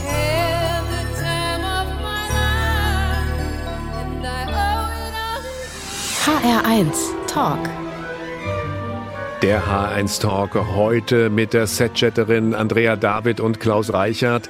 had 0.06 0.82
the 0.94 1.02
time 1.18 1.64
of 1.78 1.86
my 2.06 2.22
life, 2.38 3.34
and 3.98 4.22
I 4.24 4.28
owe 4.62 4.94
it 5.06 5.14
all 5.26 5.42
to 5.42 5.50
you. 6.30 6.86
HR1 6.86 7.26
Talk. 7.26 7.62
Der 9.42 9.60
H1 9.60 10.20
Talk 10.20 10.54
heute 10.54 11.30
mit 11.30 11.52
der 11.52 11.66
Setchatterin 11.66 12.54
Andrea 12.54 12.94
David 12.94 13.40
und 13.40 13.58
Klaus 13.58 13.92
Reichert. 13.92 14.48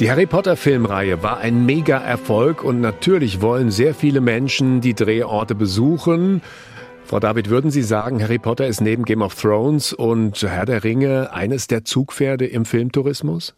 Die 0.00 0.10
Harry 0.10 0.24
Potter 0.24 0.56
Filmreihe 0.56 1.22
war 1.22 1.40
ein 1.40 1.66
Mega-Erfolg 1.66 2.64
und 2.64 2.80
natürlich 2.80 3.42
wollen 3.42 3.70
sehr 3.70 3.94
viele 3.94 4.22
Menschen 4.22 4.80
die 4.80 4.94
Drehorte 4.94 5.54
besuchen. 5.54 6.40
Frau 7.04 7.20
David, 7.20 7.50
würden 7.50 7.70
Sie 7.70 7.82
sagen, 7.82 8.22
Harry 8.22 8.38
Potter 8.38 8.66
ist 8.66 8.80
neben 8.80 9.04
Game 9.04 9.20
of 9.20 9.34
Thrones 9.34 9.92
und 9.92 10.40
Herr 10.40 10.64
der 10.64 10.84
Ringe 10.84 11.34
eines 11.34 11.66
der 11.66 11.84
Zugpferde 11.84 12.46
im 12.46 12.64
Filmtourismus? 12.64 13.54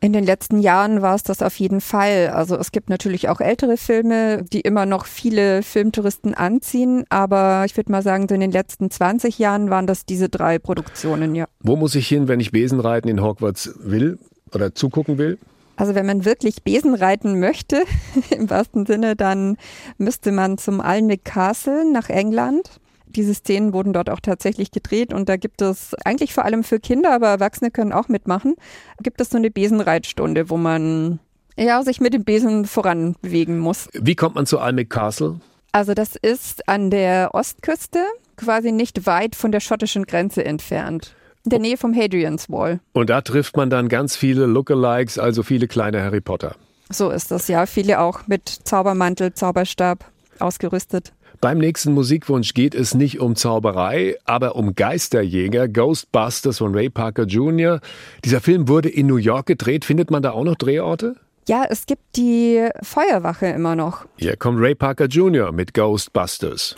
In 0.00 0.12
den 0.12 0.22
letzten 0.22 0.60
Jahren 0.60 1.02
war 1.02 1.16
es 1.16 1.24
das 1.24 1.42
auf 1.42 1.56
jeden 1.56 1.80
Fall. 1.80 2.28
Also 2.28 2.56
es 2.56 2.70
gibt 2.70 2.88
natürlich 2.88 3.28
auch 3.28 3.40
ältere 3.40 3.76
Filme, 3.76 4.44
die 4.44 4.60
immer 4.60 4.86
noch 4.86 5.06
viele 5.06 5.64
Filmtouristen 5.64 6.34
anziehen, 6.34 7.02
aber 7.08 7.64
ich 7.66 7.76
würde 7.76 7.90
mal 7.90 8.02
sagen, 8.02 8.28
so 8.28 8.36
in 8.36 8.40
den 8.40 8.52
letzten 8.52 8.92
20 8.92 9.40
Jahren 9.40 9.70
waren 9.70 9.88
das 9.88 10.06
diese 10.06 10.28
drei 10.28 10.60
Produktionen, 10.60 11.34
ja. 11.34 11.46
Wo 11.58 11.74
muss 11.74 11.96
ich 11.96 12.06
hin, 12.06 12.28
wenn 12.28 12.38
ich 12.38 12.52
Besenreiten 12.52 13.08
in 13.10 13.20
Hogwarts 13.20 13.74
will 13.80 14.20
oder 14.52 14.72
zugucken 14.72 15.18
will? 15.18 15.40
Also 15.76 15.94
wenn 15.94 16.06
man 16.06 16.24
wirklich 16.24 16.62
Besen 16.62 16.94
reiten 16.94 17.40
möchte, 17.40 17.84
im 18.30 18.48
wahrsten 18.50 18.86
Sinne, 18.86 19.16
dann 19.16 19.56
müsste 19.98 20.32
man 20.32 20.58
zum 20.58 20.80
Alnwick 20.80 21.24
Castle 21.24 21.90
nach 21.90 22.08
England. 22.08 22.80
Diese 23.06 23.34
Szenen 23.34 23.72
wurden 23.72 23.92
dort 23.92 24.10
auch 24.10 24.20
tatsächlich 24.20 24.70
gedreht 24.72 25.12
und 25.12 25.28
da 25.28 25.36
gibt 25.36 25.62
es 25.62 25.94
eigentlich 26.04 26.34
vor 26.34 26.44
allem 26.44 26.64
für 26.64 26.80
Kinder, 26.80 27.12
aber 27.12 27.28
Erwachsene 27.28 27.70
können 27.70 27.92
auch 27.92 28.08
mitmachen, 28.08 28.56
gibt 29.02 29.20
es 29.20 29.30
so 29.30 29.36
eine 29.36 29.50
Besenreitstunde, 29.50 30.50
wo 30.50 30.56
man 30.56 31.20
ja 31.56 31.82
sich 31.82 32.00
mit 32.00 32.12
dem 32.12 32.24
Besen 32.24 32.64
voranbewegen 32.64 33.58
muss. 33.58 33.88
Wie 33.92 34.16
kommt 34.16 34.34
man 34.34 34.46
zu 34.46 34.58
Alnwick 34.58 34.90
Castle? 34.90 35.40
Also 35.70 35.94
das 35.94 36.16
ist 36.16 36.68
an 36.68 36.90
der 36.90 37.30
Ostküste, 37.34 38.04
quasi 38.36 38.72
nicht 38.72 39.06
weit 39.06 39.36
von 39.36 39.52
der 39.52 39.60
schottischen 39.60 40.06
Grenze 40.06 40.44
entfernt. 40.44 41.14
In 41.44 41.50
der 41.50 41.58
Nähe 41.58 41.76
vom 41.76 41.94
Hadrian's 41.94 42.48
Wall. 42.48 42.80
Und 42.92 43.10
da 43.10 43.20
trifft 43.20 43.56
man 43.56 43.68
dann 43.68 43.88
ganz 43.88 44.16
viele 44.16 44.46
Lookalikes, 44.46 45.18
also 45.18 45.42
viele 45.42 45.68
kleine 45.68 46.02
Harry 46.02 46.22
Potter. 46.22 46.56
So 46.90 47.10
ist 47.10 47.30
das, 47.30 47.48
ja. 47.48 47.66
Viele 47.66 48.00
auch 48.00 48.26
mit 48.26 48.48
Zaubermantel, 48.48 49.34
Zauberstab 49.34 50.10
ausgerüstet. 50.38 51.12
Beim 51.40 51.58
nächsten 51.58 51.92
Musikwunsch 51.92 52.54
geht 52.54 52.74
es 52.74 52.94
nicht 52.94 53.20
um 53.20 53.36
Zauberei, 53.36 54.16
aber 54.24 54.56
um 54.56 54.74
Geisterjäger, 54.74 55.68
Ghostbusters 55.68 56.58
von 56.58 56.74
Ray 56.74 56.88
Parker 56.88 57.24
Jr. 57.24 57.80
Dieser 58.24 58.40
Film 58.40 58.68
wurde 58.68 58.88
in 58.88 59.06
New 59.06 59.16
York 59.16 59.46
gedreht. 59.46 59.84
Findet 59.84 60.10
man 60.10 60.22
da 60.22 60.30
auch 60.30 60.44
noch 60.44 60.54
Drehorte? 60.54 61.16
Ja, 61.46 61.66
es 61.68 61.84
gibt 61.84 62.16
die 62.16 62.66
Feuerwache 62.82 63.48
immer 63.48 63.76
noch. 63.76 64.06
Hier 64.16 64.36
kommt 64.36 64.58
Ray 64.60 64.74
Parker 64.74 65.06
Jr. 65.06 65.52
mit 65.52 65.74
Ghostbusters. 65.74 66.74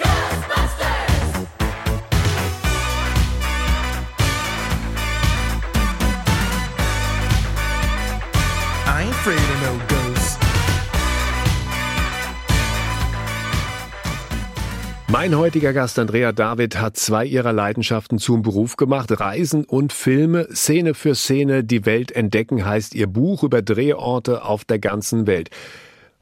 Afraid 9.26 9.38
of 9.38 9.62
no 9.62 9.86
ghosts. 9.88 10.38
Mein 15.08 15.36
heutiger 15.36 15.72
Gast 15.72 15.98
Andrea 15.98 16.32
David 16.32 16.78
hat 16.78 16.96
zwei 16.96 17.24
ihrer 17.24 17.52
Leidenschaften 17.52 18.18
zum 18.18 18.42
Beruf 18.42 18.76
gemacht. 18.76 19.18
Reisen 19.18 19.64
und 19.64 19.92
Filme, 19.92 20.48
Szene 20.52 20.94
für 20.94 21.14
Szene, 21.14 21.64
die 21.64 21.86
Welt 21.86 22.12
entdecken 22.12 22.64
heißt 22.64 22.94
ihr 22.94 23.06
Buch 23.06 23.42
über 23.42 23.62
Drehorte 23.62 24.44
auf 24.44 24.64
der 24.64 24.78
ganzen 24.78 25.26
Welt. 25.26 25.50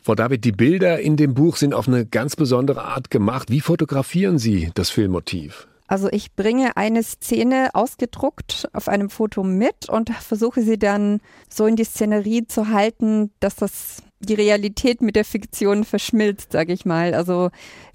Frau 0.02 0.14
David, 0.14 0.44
die 0.44 0.52
Bilder 0.52 1.00
in 1.00 1.16
dem 1.16 1.34
Buch 1.34 1.56
sind 1.56 1.75
auf 1.75 1.88
eine 1.88 2.06
ganz 2.06 2.37
besondere 2.37 2.84
Art 2.84 3.11
gemacht. 3.11 3.50
Wie 3.50 3.61
fotografieren 3.61 4.38
Sie 4.38 4.70
das 4.75 4.90
Filmmotiv? 4.90 5.66
Also 5.86 6.08
ich 6.10 6.34
bringe 6.34 6.76
eine 6.76 7.02
Szene 7.02 7.70
ausgedruckt 7.74 8.68
auf 8.72 8.88
einem 8.88 9.10
Foto 9.10 9.42
mit 9.42 9.88
und 9.88 10.10
versuche 10.10 10.62
sie 10.62 10.78
dann 10.78 11.20
so 11.48 11.66
in 11.66 11.76
die 11.76 11.84
Szenerie 11.84 12.46
zu 12.46 12.68
halten, 12.70 13.30
dass 13.40 13.56
das 13.56 14.02
die 14.20 14.34
Realität 14.34 15.02
mit 15.02 15.16
der 15.16 15.26
Fiktion 15.26 15.84
verschmilzt, 15.84 16.52
sage 16.52 16.72
ich 16.72 16.86
mal. 16.86 17.12
Also 17.14 17.50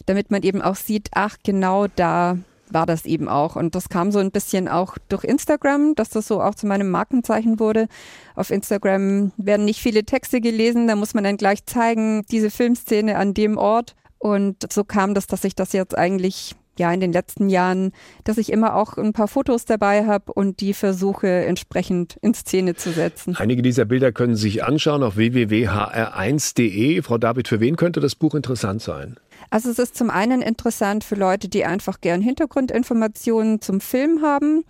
damit 0.05 0.29
man 0.29 0.43
eben 0.43 0.61
auch 0.61 0.75
sieht, 0.75 1.09
ach 1.13 1.37
genau 1.43 1.87
da 1.87 2.37
war 2.71 2.85
das 2.85 3.05
eben 3.05 3.27
auch. 3.27 3.55
Und 3.55 3.73
das 3.73 3.89
kam 3.89 4.11
so 4.11 4.19
ein 4.19 4.31
bisschen 4.31 4.67
auch 4.67 4.97
durch 5.09 5.23
Instagram, 5.23 5.95
dass 5.95 6.09
das 6.09 6.27
so 6.27 6.41
auch 6.41 6.55
zu 6.55 6.67
meinem 6.67 6.89
Markenzeichen 6.91 7.59
wurde. 7.59 7.87
Auf 8.35 8.51
Instagram 8.51 9.31
werden 9.37 9.65
nicht 9.65 9.81
viele 9.81 10.03
Texte 10.03 10.41
gelesen, 10.41 10.87
da 10.87 10.95
muss 10.95 11.15
man 11.15 11.23
dann 11.23 11.37
gleich 11.37 11.65
zeigen, 11.65 12.23
diese 12.29 12.51
Filmszene 12.51 13.17
an 13.17 13.33
dem 13.33 13.57
Ort. 13.57 13.95
Und 14.19 14.71
so 14.71 14.83
kam 14.83 15.13
das, 15.13 15.27
dass 15.27 15.43
ich 15.43 15.55
das 15.55 15.73
jetzt 15.73 15.97
eigentlich 15.97 16.55
ja 16.79 16.91
in 16.91 16.99
den 16.99 17.13
letzten 17.13 17.49
Jahren, 17.49 17.91
dass 18.23 18.39
ich 18.39 18.51
immer 18.51 18.75
auch 18.75 18.97
ein 18.97 19.13
paar 19.13 19.27
Fotos 19.27 19.65
dabei 19.65 20.07
habe 20.07 20.33
und 20.33 20.59
die 20.61 20.73
versuche 20.73 21.27
entsprechend 21.27 22.17
in 22.21 22.33
Szene 22.33 22.75
zu 22.75 22.91
setzen. 22.91 23.35
Einige 23.37 23.61
dieser 23.61 23.85
Bilder 23.85 24.11
können 24.11 24.35
Sie 24.35 24.49
sich 24.49 24.63
anschauen 24.63 25.03
auf 25.03 25.15
www.hr1.de. 25.15 27.01
Frau 27.03 27.17
David, 27.17 27.47
für 27.47 27.59
wen 27.59 27.75
könnte 27.75 27.99
das 27.99 28.15
Buch 28.15 28.33
interessant 28.33 28.81
sein? 28.81 29.17
Also 29.51 29.69
es 29.69 29.79
ist 29.79 29.95
zum 29.95 30.09
einen 30.09 30.41
interessant 30.41 31.03
für 31.03 31.15
Leute, 31.15 31.49
die 31.49 31.65
einfach 31.65 32.01
gern 32.01 32.21
Hintergrundinformationen 32.21 33.61
zum 33.61 33.81
Film 33.81 34.21
haben. 34.21 34.63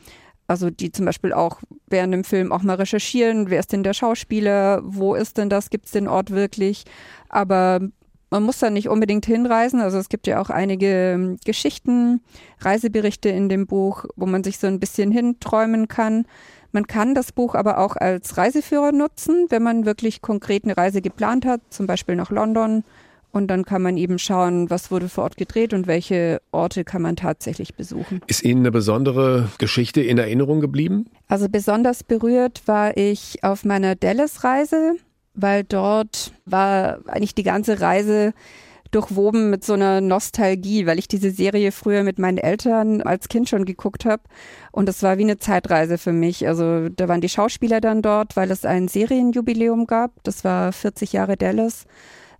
Also 0.47 0.71
die 0.71 0.91
zum 0.91 1.05
Beispiel 1.05 1.31
auch 1.31 1.61
während 1.87 2.13
dem 2.13 2.23
Film 2.23 2.51
auch 2.51 2.63
mal 2.63 2.75
recherchieren, 2.75 3.51
wer 3.51 3.59
ist 3.59 3.71
denn 3.71 3.83
der 3.83 3.93
Schauspieler, 3.93 4.81
wo 4.83 5.13
ist 5.13 5.37
denn 5.37 5.47
das, 5.49 5.69
gibt 5.69 5.85
es 5.85 5.91
den 5.91 6.07
Ort 6.07 6.31
wirklich. 6.31 6.85
Aber 7.29 7.81
man 8.29 8.43
muss 8.43 8.59
da 8.59 8.69
nicht 8.69 8.89
unbedingt 8.89 9.25
hinreisen. 9.25 9.81
Also 9.81 9.97
es 9.97 10.09
gibt 10.09 10.27
ja 10.27 10.41
auch 10.41 10.49
einige 10.49 11.13
ähm, 11.13 11.37
Geschichten, 11.45 12.21
Reiseberichte 12.59 13.29
in 13.29 13.49
dem 13.49 13.67
Buch, 13.67 14.05
wo 14.15 14.25
man 14.25 14.43
sich 14.43 14.59
so 14.59 14.67
ein 14.67 14.79
bisschen 14.79 15.11
hinträumen 15.11 15.87
kann. 15.87 16.25
Man 16.71 16.85
kann 16.85 17.15
das 17.15 17.31
Buch 17.31 17.55
aber 17.55 17.79
auch 17.79 17.95
als 17.95 18.37
Reiseführer 18.37 18.91
nutzen, 18.91 19.47
wenn 19.49 19.63
man 19.63 19.85
wirklich 19.85 20.21
konkret 20.21 20.65
eine 20.65 20.77
Reise 20.77 21.01
geplant 21.01 21.45
hat, 21.45 21.61
zum 21.69 21.87
Beispiel 21.87 22.15
nach 22.15 22.29
London. 22.29 22.83
Und 23.31 23.47
dann 23.47 23.63
kann 23.63 23.83
man 23.83 23.97
eben 23.97 24.17
schauen, 24.17 24.71
was 24.71 24.89
wurde 24.89 25.07
vor 25.07 25.25
Ort 25.25 25.37
gedreht 25.37 25.73
und 25.73 25.85
welche 25.85 26.41
Orte 26.51 26.83
kann 26.83 27.03
man 27.03 27.15
tatsächlich 27.15 27.75
besuchen. 27.75 28.21
Ist 28.25 28.43
Ihnen 28.43 28.61
eine 28.61 28.71
besondere 28.71 29.49
Geschichte 29.59 30.01
in 30.01 30.17
Erinnerung 30.17 30.61
geblieben? 30.61 31.05
Also 31.27 31.47
besonders 31.47 32.03
berührt 32.03 32.63
war 32.65 32.97
ich 32.97 33.43
auf 33.43 33.65
meiner 33.65 33.95
Dallas-Reise 33.95 34.95
weil 35.41 35.63
dort 35.63 36.33
war 36.45 36.99
eigentlich 37.07 37.35
die 37.35 37.43
ganze 37.43 37.81
Reise 37.81 38.33
durchwoben 38.91 39.49
mit 39.49 39.63
so 39.63 39.73
einer 39.73 40.01
Nostalgie, 40.01 40.85
weil 40.85 40.97
ich 40.97 41.07
diese 41.07 41.31
Serie 41.31 41.71
früher 41.71 42.03
mit 42.03 42.17
meinen 42.17 42.37
Eltern 42.37 43.01
als 43.01 43.29
Kind 43.29 43.47
schon 43.47 43.65
geguckt 43.65 44.05
habe. 44.05 44.23
Und 44.71 44.87
das 44.87 45.03
war 45.03 45.17
wie 45.17 45.23
eine 45.23 45.37
Zeitreise 45.37 45.97
für 45.97 46.11
mich. 46.11 46.47
Also 46.47 46.89
da 46.89 47.07
waren 47.07 47.21
die 47.21 47.29
Schauspieler 47.29 47.81
dann 47.81 48.01
dort, 48.01 48.35
weil 48.35 48.49
es 48.49 48.65
ein 48.65 48.87
Serienjubiläum 48.87 49.85
gab. 49.85 50.11
Das 50.23 50.43
war 50.43 50.71
40 50.71 51.13
Jahre 51.13 51.37
Dallas. 51.37 51.85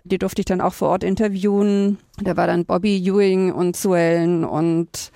Die 0.03 0.17
durfte 0.17 0.41
ich 0.41 0.45
dann 0.45 0.61
auch 0.61 0.73
vor 0.73 0.89
Ort 0.89 1.03
interviewen. 1.03 1.99
Da 2.21 2.35
war 2.35 2.47
dann 2.47 2.65
Bobby 2.65 2.97
Ewing 2.97 3.51
und 3.51 3.75
Suellen 3.75 4.43
und 4.43 5.11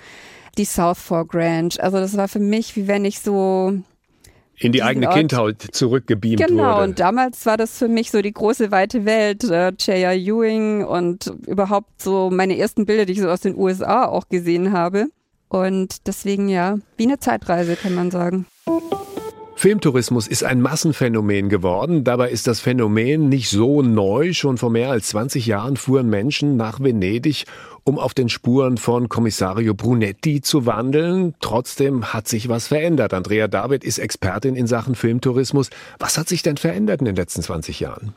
die 0.58 0.66
South 0.66 1.00
Fork 1.00 1.34
Ranch. 1.34 1.82
Also 1.82 1.98
das 1.98 2.16
war 2.16 2.28
für 2.28 2.40
mich, 2.40 2.76
wie 2.76 2.88
wenn 2.88 3.06
ich 3.06 3.22
so 3.22 3.74
in 4.58 4.72
die 4.72 4.84
eigene 4.84 5.08
Ort. 5.08 5.18
Kindheit 5.18 5.62
zurückgebeamt 5.72 6.38
genau, 6.38 6.50
wurde. 6.52 6.64
Genau, 6.64 6.84
und 6.84 7.00
damals 7.00 7.46
war 7.46 7.58
das 7.58 7.78
für 7.78 7.88
mich 7.88 8.12
so 8.12 8.22
die 8.22 8.34
große 8.34 8.72
weite 8.72 9.06
Welt, 9.06 9.44
äh, 9.44 9.70
J.R. 9.70 10.14
Ewing 10.14 10.86
und 10.86 11.34
überhaupt 11.48 12.02
so 12.02 12.30
meine 12.32 12.58
ersten 12.58 12.86
Bilder, 12.86 13.06
die 13.06 13.14
ich 13.14 13.22
so 13.22 13.30
aus 13.30 13.42
den 13.42 13.58
USA 13.58 14.06
auch 14.06 14.30
gesehen 14.30 14.72
habe. 14.72 15.08
Und 15.50 16.08
deswegen 16.08 16.50
ja, 16.50 16.78
wie 16.98 17.04
eine 17.04 17.20
Zeitreise, 17.20 17.76
kann 17.76 17.94
man 17.94 18.10
sagen. 18.12 18.46
Filmtourismus 19.56 20.28
ist 20.28 20.44
ein 20.44 20.62
Massenphänomen 20.62 21.48
geworden. 21.48 22.04
Dabei 22.04 22.32
ist 22.32 22.48
das 22.48 22.60
Phänomen 22.60 23.30
nicht 23.30 23.50
so 23.50 23.82
neu. 23.82 24.34
Schon 24.34 24.58
vor 24.58 24.70
mehr 24.70 24.90
als 24.90 25.10
20 25.10 25.46
Jahren 25.46 25.78
fuhren 25.78 26.10
Menschen 26.10 26.58
nach 26.58 26.82
Venedig, 26.82 27.46
um 27.84 27.98
auf 27.98 28.14
den 28.14 28.30
Spuren 28.30 28.78
von 28.78 29.10
Kommissario 29.10 29.74
Brunetti 29.74 30.42
zu 30.42 30.66
wandeln. 30.66 31.36
Trotzdem 31.40 32.14
hat 32.14 32.28
sich 32.28 32.50
was 32.50 32.68
verändert. 32.68 33.14
Andrea 33.14 33.48
David 33.48 33.84
ist 33.84 34.00
Expertin 34.00 34.56
in 34.56 34.68
Sachen 34.68 34.96
Filmtourismus. 34.96 35.70
Was 36.00 36.18
hat 36.18 36.28
sich 36.28 36.42
denn 36.42 36.58
verändert 36.58 37.00
in 37.00 37.06
den 37.06 37.16
letzten 37.16 37.42
20 37.42 37.80
Jahren? 37.80 38.14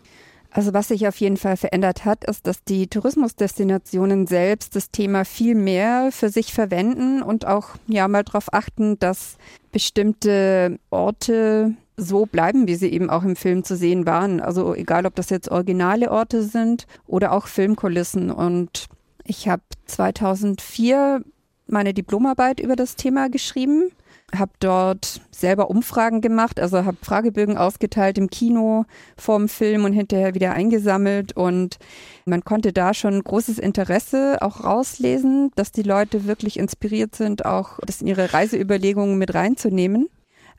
Also 0.51 0.73
was 0.73 0.89
sich 0.89 1.07
auf 1.07 1.17
jeden 1.19 1.37
Fall 1.37 1.57
verändert 1.57 2.05
hat, 2.05 2.25
ist, 2.25 2.47
dass 2.47 2.65
die 2.65 2.87
Tourismusdestinationen 2.87 4.27
selbst 4.27 4.75
das 4.77 4.91
Thema 4.91 5.25
viel 5.25 5.55
mehr 5.55 6.11
für 6.13 6.29
sich 6.29 6.53
verwenden 6.53 7.23
und 7.23 7.47
auch 7.47 7.71
ja 7.87 8.09
mal 8.09 8.25
darauf 8.25 8.53
achten, 8.53 8.99
dass 8.99 9.37
bestimmte 9.73 10.79
Orte 10.91 11.75
so 11.97 12.27
bleiben, 12.27 12.67
wie 12.67 12.75
sie 12.75 12.91
eben 12.93 13.11
auch 13.11 13.23
im 13.23 13.37
Film 13.37 13.65
zu 13.65 13.77
sehen 13.77 14.07
waren. 14.07 14.41
Also 14.41 14.75
egal, 14.75 15.07
ob 15.07 15.15
das 15.15 15.31
jetzt 15.31 15.51
originale 15.51 16.11
Orte 16.11 16.43
sind 16.43 16.87
oder 17.07 17.33
auch 17.33 17.47
Filmkulissen. 17.47 18.31
Und 18.31 18.87
ich 19.25 19.49
habe 19.49 19.63
2004 19.87 21.23
meine 21.67 21.95
Diplomarbeit 21.95 22.61
über 22.61 22.77
das 22.77 22.97
Thema 22.97 23.29
geschrieben 23.29 23.91
habe 24.35 24.53
dort 24.61 25.21
selber 25.31 25.71
Umfragen 25.71 26.21
gemacht, 26.21 26.59
also 26.59 26.85
habe 26.85 26.97
Fragebögen 27.01 27.57
ausgeteilt 27.57 28.19
im 28.19 28.29
Kino 28.29 28.85
vorm 29.17 29.49
Film 29.49 29.85
und 29.85 29.93
hinterher 29.93 30.35
wieder 30.35 30.53
eingesammelt 30.53 31.37
und 31.37 31.79
man 32.25 32.43
konnte 32.43 32.73
da 32.73 32.93
schon 32.93 33.23
großes 33.23 33.59
Interesse 33.59 34.39
auch 34.41 34.65
rauslesen, 34.65 35.53
dass 35.55 35.71
die 35.71 35.83
Leute 35.83 36.27
wirklich 36.27 36.59
inspiriert 36.59 37.15
sind, 37.15 37.45
auch 37.45 37.79
das 37.87 38.01
in 38.01 38.09
ihre 38.09 38.33
Reiseüberlegungen 38.33 39.17
mit 39.17 39.35
reinzunehmen. 39.35 40.09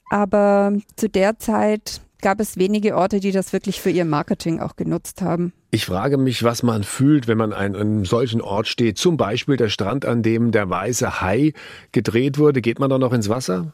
Aber 0.10 0.72
zu 0.96 1.10
der 1.10 1.38
Zeit 1.38 2.02
gab 2.22 2.40
es 2.40 2.58
wenige 2.58 2.96
Orte, 2.96 3.20
die 3.20 3.32
das 3.32 3.54
wirklich 3.54 3.82
für 3.82 3.90
ihr 3.90 4.06
Marketing 4.06 4.60
auch 4.60 4.76
genutzt 4.76 5.22
haben. 5.22 5.54
Ich 5.72 5.86
frage 5.86 6.18
mich, 6.18 6.44
was 6.44 6.64
man 6.64 6.84
fühlt, 6.84 7.28
wenn 7.28 7.38
man 7.38 7.54
an 7.54 7.76
einem 7.76 8.06
solchen 8.06 8.42
Ort 8.42 8.68
steht. 8.68 8.98
Zum 8.98 9.18
Beispiel 9.18 9.58
der 9.58 9.70
Strand, 9.70 10.06
an 10.06 10.24
dem 10.24 10.52
der 10.52 10.70
weiße 10.70 11.22
Hai 11.22 11.54
gedreht 11.92 12.38
wurde. 12.38 12.62
Geht 12.62 12.80
man 12.80 12.90
da 12.90 12.98
noch 12.98 13.14
ins 13.14 13.30
Wasser? 13.30 13.74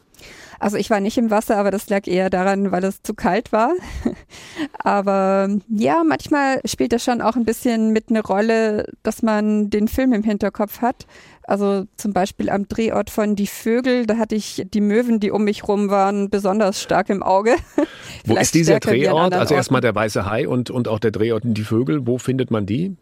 Also 0.58 0.76
ich 0.76 0.90
war 0.90 1.00
nicht 1.00 1.18
im 1.18 1.30
Wasser, 1.30 1.56
aber 1.56 1.70
das 1.70 1.88
lag 1.88 2.06
eher 2.06 2.30
daran, 2.30 2.72
weil 2.72 2.84
es 2.84 3.02
zu 3.02 3.14
kalt 3.14 3.52
war. 3.52 3.72
aber 4.78 5.48
ja, 5.68 6.02
manchmal 6.04 6.60
spielt 6.64 6.92
das 6.92 7.04
schon 7.04 7.20
auch 7.20 7.36
ein 7.36 7.44
bisschen 7.44 7.92
mit 7.92 8.10
eine 8.10 8.22
Rolle, 8.22 8.86
dass 9.02 9.22
man 9.22 9.70
den 9.70 9.88
Film 9.88 10.12
im 10.12 10.22
Hinterkopf 10.22 10.80
hat. 10.80 11.06
Also 11.46 11.84
zum 11.96 12.12
Beispiel 12.12 12.48
am 12.48 12.68
Drehort 12.68 13.10
von 13.10 13.36
Die 13.36 13.46
Vögel, 13.46 14.06
da 14.06 14.16
hatte 14.16 14.34
ich 14.34 14.64
die 14.72 14.80
Möwen, 14.80 15.20
die 15.20 15.30
um 15.30 15.44
mich 15.44 15.68
rum 15.68 15.90
waren, 15.90 16.30
besonders 16.30 16.80
stark 16.80 17.10
im 17.10 17.22
Auge. 17.22 17.56
Wo 18.24 18.36
ist 18.36 18.54
dieser 18.54 18.80
Drehort? 18.80 19.34
Also 19.34 19.54
erstmal 19.54 19.82
der 19.82 19.94
Weiße 19.94 20.24
Hai 20.24 20.48
und, 20.48 20.70
und 20.70 20.88
auch 20.88 20.98
der 20.98 21.10
Drehort 21.10 21.44
in 21.44 21.54
Die 21.54 21.64
Vögel. 21.64 22.06
Wo 22.06 22.18
findet 22.18 22.50
man 22.50 22.64
die? 22.64 22.96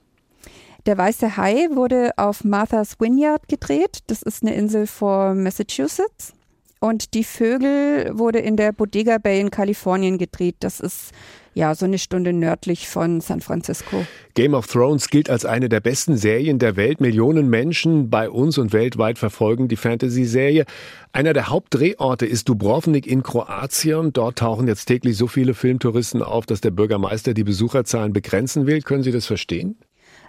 Der 0.86 0.98
Weiße 0.98 1.36
Hai 1.36 1.68
wurde 1.70 2.10
auf 2.16 2.42
Martha's 2.42 2.98
Vineyard 2.98 3.46
gedreht. 3.46 3.98
Das 4.08 4.22
ist 4.22 4.42
eine 4.42 4.54
Insel 4.54 4.88
vor 4.88 5.34
Massachusetts. 5.34 6.34
Und 6.82 7.14
Die 7.14 7.22
Vögel 7.22 8.10
wurde 8.18 8.40
in 8.40 8.56
der 8.56 8.72
Bodega 8.72 9.18
Bay 9.18 9.38
in 9.38 9.52
Kalifornien 9.52 10.18
gedreht. 10.18 10.56
Das 10.58 10.80
ist 10.80 11.12
ja 11.54 11.76
so 11.76 11.84
eine 11.84 11.96
Stunde 11.96 12.32
nördlich 12.32 12.88
von 12.88 13.20
San 13.20 13.40
Francisco. 13.40 14.04
Game 14.34 14.52
of 14.52 14.66
Thrones 14.66 15.08
gilt 15.08 15.30
als 15.30 15.44
eine 15.44 15.68
der 15.68 15.78
besten 15.78 16.16
Serien 16.16 16.58
der 16.58 16.74
Welt. 16.74 17.00
Millionen 17.00 17.48
Menschen 17.48 18.10
bei 18.10 18.28
uns 18.28 18.58
und 18.58 18.72
weltweit 18.72 19.20
verfolgen 19.20 19.68
die 19.68 19.76
Fantasy-Serie. 19.76 20.64
Einer 21.12 21.34
der 21.34 21.50
Hauptdrehorte 21.50 22.26
ist 22.26 22.48
Dubrovnik 22.48 23.06
in 23.06 23.22
Kroatien. 23.22 24.12
Dort 24.12 24.38
tauchen 24.38 24.66
jetzt 24.66 24.86
täglich 24.86 25.16
so 25.16 25.28
viele 25.28 25.54
Filmtouristen 25.54 26.20
auf, 26.20 26.46
dass 26.46 26.62
der 26.62 26.72
Bürgermeister 26.72 27.32
die 27.32 27.44
Besucherzahlen 27.44 28.12
begrenzen 28.12 28.66
will. 28.66 28.82
Können 28.82 29.04
Sie 29.04 29.12
das 29.12 29.26
verstehen? 29.26 29.76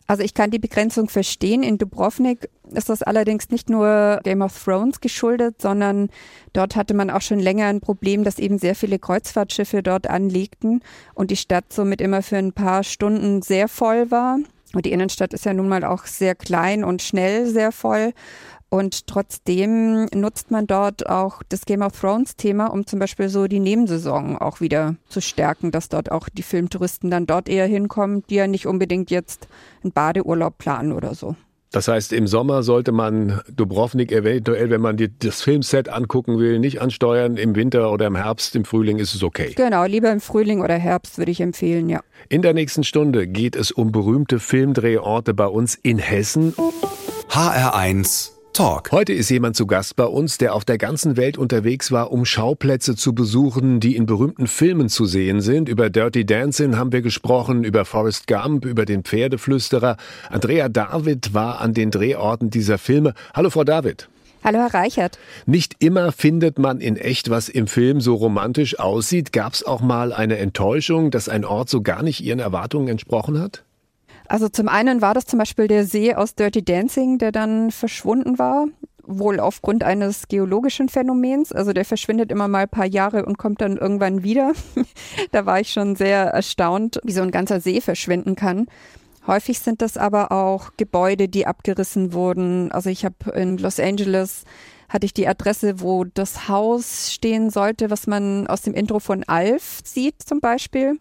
Also 0.07 0.23
ich 0.23 0.33
kann 0.33 0.51
die 0.51 0.59
Begrenzung 0.59 1.09
verstehen. 1.09 1.63
In 1.63 1.77
Dubrovnik 1.77 2.49
ist 2.73 2.89
das 2.89 3.03
allerdings 3.03 3.49
nicht 3.49 3.69
nur 3.69 4.19
Game 4.23 4.41
of 4.41 4.63
Thrones 4.63 4.99
geschuldet, 4.99 5.61
sondern 5.61 6.09
dort 6.51 6.75
hatte 6.75 6.93
man 6.93 7.09
auch 7.09 7.21
schon 7.21 7.39
länger 7.39 7.67
ein 7.67 7.79
Problem, 7.79 8.23
dass 8.23 8.39
eben 8.39 8.57
sehr 8.57 8.75
viele 8.75 8.99
Kreuzfahrtschiffe 8.99 9.81
dort 9.81 10.09
anlegten 10.09 10.81
und 11.13 11.31
die 11.31 11.37
Stadt 11.37 11.71
somit 11.71 12.01
immer 12.01 12.21
für 12.21 12.37
ein 12.37 12.53
paar 12.53 12.83
Stunden 12.83 13.41
sehr 13.41 13.67
voll 13.67 14.11
war. 14.11 14.39
Und 14.73 14.85
die 14.85 14.91
Innenstadt 14.91 15.33
ist 15.33 15.45
ja 15.45 15.53
nun 15.53 15.69
mal 15.69 15.83
auch 15.83 16.05
sehr 16.05 16.33
klein 16.33 16.83
und 16.83 17.01
schnell 17.01 17.45
sehr 17.45 17.71
voll. 17.71 18.13
Und 18.73 19.05
trotzdem 19.05 20.07
nutzt 20.15 20.49
man 20.49 20.65
dort 20.65 21.07
auch 21.07 21.43
das 21.47 21.67
Game 21.67 21.83
of 21.83 21.91
Thrones 22.01 22.37
Thema, 22.37 22.73
um 22.73 22.87
zum 22.87 22.97
Beispiel 22.97 23.29
so 23.29 23.45
die 23.45 23.59
Nebensaison 23.59 24.35
auch 24.35 24.61
wieder 24.61 24.95
zu 25.09 25.21
stärken, 25.21 25.69
dass 25.69 25.89
dort 25.89 26.11
auch 26.11 26.27
die 26.27 26.41
Filmtouristen 26.41 27.11
dann 27.11 27.27
dort 27.27 27.47
eher 27.49 27.67
hinkommen, 27.67 28.23
die 28.31 28.33
ja 28.33 28.47
nicht 28.47 28.65
unbedingt 28.65 29.11
jetzt 29.11 29.47
einen 29.83 29.91
Badeurlaub 29.91 30.57
planen 30.57 30.91
oder 30.91 31.13
so. 31.13 31.35
Das 31.69 31.87
heißt, 31.87 32.13
im 32.13 32.25
Sommer 32.25 32.63
sollte 32.63 32.91
man 32.91 33.41
Dubrovnik 33.47 34.11
eventuell, 34.11 34.71
wenn 34.71 34.81
man 34.81 34.97
die, 34.97 35.15
das 35.19 35.43
Filmset 35.43 35.89
angucken 35.89 36.39
will, 36.39 36.57
nicht 36.57 36.81
ansteuern. 36.81 37.37
Im 37.37 37.55
Winter 37.55 37.91
oder 37.91 38.07
im 38.07 38.15
Herbst, 38.15 38.55
im 38.55 38.65
Frühling 38.65 38.97
ist 38.97 39.13
es 39.13 39.21
okay. 39.21 39.53
Genau, 39.55 39.85
lieber 39.85 40.11
im 40.11 40.19
Frühling 40.19 40.61
oder 40.61 40.79
Herbst 40.79 41.19
würde 41.19 41.29
ich 41.29 41.41
empfehlen, 41.41 41.89
ja. 41.89 42.01
In 42.27 42.41
der 42.41 42.55
nächsten 42.55 42.83
Stunde 42.83 43.27
geht 43.27 43.55
es 43.55 43.71
um 43.71 43.91
berühmte 43.91 44.39
Filmdrehorte 44.39 45.35
bei 45.35 45.45
uns 45.45 45.75
in 45.75 45.99
Hessen. 45.99 46.55
HR1 47.29 48.32
Talk. 48.53 48.91
Heute 48.91 49.13
ist 49.13 49.29
jemand 49.29 49.55
zu 49.55 49.65
Gast 49.65 49.95
bei 49.95 50.05
uns, 50.05 50.37
der 50.37 50.53
auf 50.53 50.63
der 50.63 50.77
ganzen 50.77 51.17
Welt 51.17 51.39
unterwegs 51.39 51.91
war, 51.91 52.11
um 52.11 52.23
Schauplätze 52.23 52.95
zu 52.95 53.13
besuchen, 53.15 53.79
die 53.79 53.95
in 53.95 54.05
berühmten 54.05 54.45
Filmen 54.45 54.89
zu 54.89 55.05
sehen 55.05 55.41
sind. 55.41 55.67
Über 55.67 55.89
Dirty 55.89 56.23
Dancing 56.23 56.77
haben 56.77 56.91
wir 56.91 57.01
gesprochen, 57.01 57.63
über 57.63 57.83
Forrest 57.83 58.27
Gump, 58.27 58.65
über 58.65 58.85
den 58.85 59.03
Pferdeflüsterer. 59.03 59.97
Andrea 60.29 60.69
David 60.69 61.33
war 61.33 61.61
an 61.61 61.73
den 61.73 61.89
Drehorten 61.89 62.51
dieser 62.51 62.77
Filme. 62.77 63.15
Hallo, 63.33 63.49
Frau 63.49 63.63
David. 63.63 64.07
Hallo, 64.43 64.59
Herr 64.59 64.73
Reichert. 64.73 65.17
Nicht 65.45 65.77
immer 65.79 66.11
findet 66.11 66.59
man 66.59 66.79
in 66.79 66.95
echt, 66.95 67.29
was 67.29 67.49
im 67.49 67.65
Film 67.65 68.01
so 68.01 68.13
romantisch 68.13 68.77
aussieht. 68.77 69.33
Gab 69.33 69.53
es 69.53 69.65
auch 69.65 69.81
mal 69.81 70.13
eine 70.13 70.37
Enttäuschung, 70.37 71.09
dass 71.11 71.27
ein 71.27 71.43
Ort 71.43 71.69
so 71.69 71.81
gar 71.81 72.03
nicht 72.03 72.21
Ihren 72.21 72.39
Erwartungen 72.39 72.89
entsprochen 72.89 73.39
hat? 73.39 73.63
Also 74.33 74.49
zum 74.49 74.67
einen 74.67 75.03
war 75.03 75.13
das 75.13 75.27
zum 75.27 75.37
Beispiel 75.37 75.67
der 75.67 75.85
See 75.85 76.15
aus 76.15 76.33
Dirty 76.33 76.65
Dancing, 76.65 77.19
der 77.19 77.31
dann 77.31 77.69
verschwunden 77.69 78.39
war, 78.39 78.65
wohl 79.03 79.39
aufgrund 79.39 79.83
eines 79.83 80.27
geologischen 80.27 80.89
Phänomens. 80.89 81.51
Also 81.51 81.71
der 81.71 81.85
verschwindet 81.85 82.31
immer 82.31 82.47
mal 82.47 82.63
ein 82.63 82.67
paar 82.69 82.87
Jahre 82.87 83.27
und 83.27 83.37
kommt 83.37 83.61
dann 83.61 83.77
irgendwann 83.77 84.23
wieder. 84.23 84.53
da 85.31 85.45
war 85.45 85.59
ich 85.59 85.71
schon 85.71 85.95
sehr 85.95 86.23
erstaunt, 86.29 86.99
wie 87.03 87.11
so 87.11 87.21
ein 87.21 87.29
ganzer 87.29 87.59
See 87.59 87.79
verschwinden 87.79 88.35
kann. 88.35 88.65
Häufig 89.27 89.59
sind 89.59 89.83
das 89.83 89.97
aber 89.97 90.31
auch 90.31 90.71
Gebäude, 90.77 91.29
die 91.29 91.45
abgerissen 91.45 92.11
wurden. 92.11 92.71
Also 92.71 92.89
ich 92.89 93.05
habe 93.05 93.29
in 93.35 93.59
Los 93.59 93.79
Angeles 93.79 94.45
hatte 94.89 95.05
ich 95.05 95.13
die 95.13 95.27
Adresse, 95.27 95.79
wo 95.79 96.05
das 96.05 96.47
Haus 96.47 97.13
stehen 97.13 97.51
sollte, 97.51 97.91
was 97.91 98.07
man 98.07 98.47
aus 98.47 98.63
dem 98.63 98.73
Intro 98.73 98.97
von 98.97 99.23
Alf 99.25 99.81
sieht 99.83 100.23
zum 100.23 100.39
Beispiel. 100.39 100.97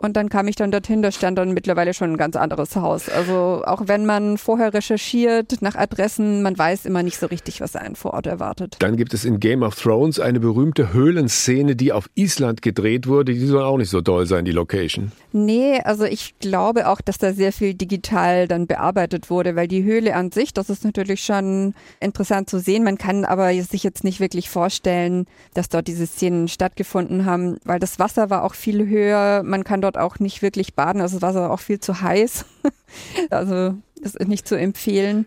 Und 0.00 0.16
dann 0.16 0.30
kam 0.30 0.48
ich 0.48 0.56
dann 0.56 0.70
dorthin, 0.70 1.02
da 1.02 1.12
stand 1.12 1.36
dann 1.36 1.52
mittlerweile 1.52 1.92
schon 1.92 2.12
ein 2.12 2.16
ganz 2.16 2.34
anderes 2.34 2.74
Haus. 2.74 3.10
Also 3.10 3.62
auch 3.66 3.82
wenn 3.84 4.06
man 4.06 4.38
vorher 4.38 4.72
recherchiert 4.72 5.60
nach 5.60 5.74
Adressen, 5.74 6.40
man 6.40 6.56
weiß 6.56 6.86
immer 6.86 7.02
nicht 7.02 7.18
so 7.18 7.26
richtig, 7.26 7.60
was 7.60 7.76
einen 7.76 7.96
vor 7.96 8.14
Ort 8.14 8.26
erwartet. 8.26 8.76
Dann 8.78 8.96
gibt 8.96 9.12
es 9.12 9.26
in 9.26 9.40
Game 9.40 9.62
of 9.62 9.74
Thrones 9.74 10.18
eine 10.18 10.40
berühmte 10.40 10.94
Höhlenszene, 10.94 11.76
die 11.76 11.92
auf 11.92 12.08
Island 12.14 12.62
gedreht 12.62 13.08
wurde. 13.08 13.34
Die 13.34 13.44
soll 13.44 13.62
auch 13.62 13.76
nicht 13.76 13.90
so 13.90 14.00
doll 14.00 14.24
sein, 14.24 14.46
die 14.46 14.52
Location. 14.52 15.12
Nee, 15.32 15.80
also 15.84 16.04
ich 16.04 16.38
glaube 16.38 16.88
auch, 16.88 17.02
dass 17.02 17.18
da 17.18 17.34
sehr 17.34 17.52
viel 17.52 17.74
digital 17.74 18.48
dann 18.48 18.66
bearbeitet 18.66 19.28
wurde, 19.28 19.54
weil 19.54 19.68
die 19.68 19.84
Höhle 19.84 20.16
an 20.16 20.32
sich, 20.32 20.54
das 20.54 20.70
ist 20.70 20.82
natürlich 20.82 21.22
schon 21.22 21.74
interessant 22.00 22.48
zu 22.48 22.58
sehen. 22.58 22.84
Man 22.84 22.96
kann 22.96 23.26
aber 23.26 23.52
sich 23.62 23.84
jetzt 23.84 24.02
nicht 24.02 24.18
wirklich 24.18 24.48
vorstellen, 24.48 25.26
dass 25.52 25.68
dort 25.68 25.88
diese 25.88 26.06
Szenen 26.06 26.48
stattgefunden 26.48 27.26
haben, 27.26 27.58
weil 27.64 27.78
das 27.78 27.98
Wasser 27.98 28.30
war 28.30 28.44
auch 28.44 28.54
viel 28.54 28.88
höher. 28.88 29.42
Man 29.44 29.62
kann 29.62 29.82
dort 29.82 29.89
dort 29.90 30.02
auch 30.02 30.18
nicht 30.18 30.42
wirklich 30.42 30.74
baden. 30.74 31.00
Also 31.00 31.16
es 31.16 31.22
war 31.22 31.50
auch 31.50 31.60
viel 31.60 31.80
zu 31.80 32.00
heiß. 32.00 32.44
also 33.30 33.74
das 34.00 34.14
ist 34.14 34.28
nicht 34.28 34.46
zu 34.46 34.56
empfehlen. 34.56 35.26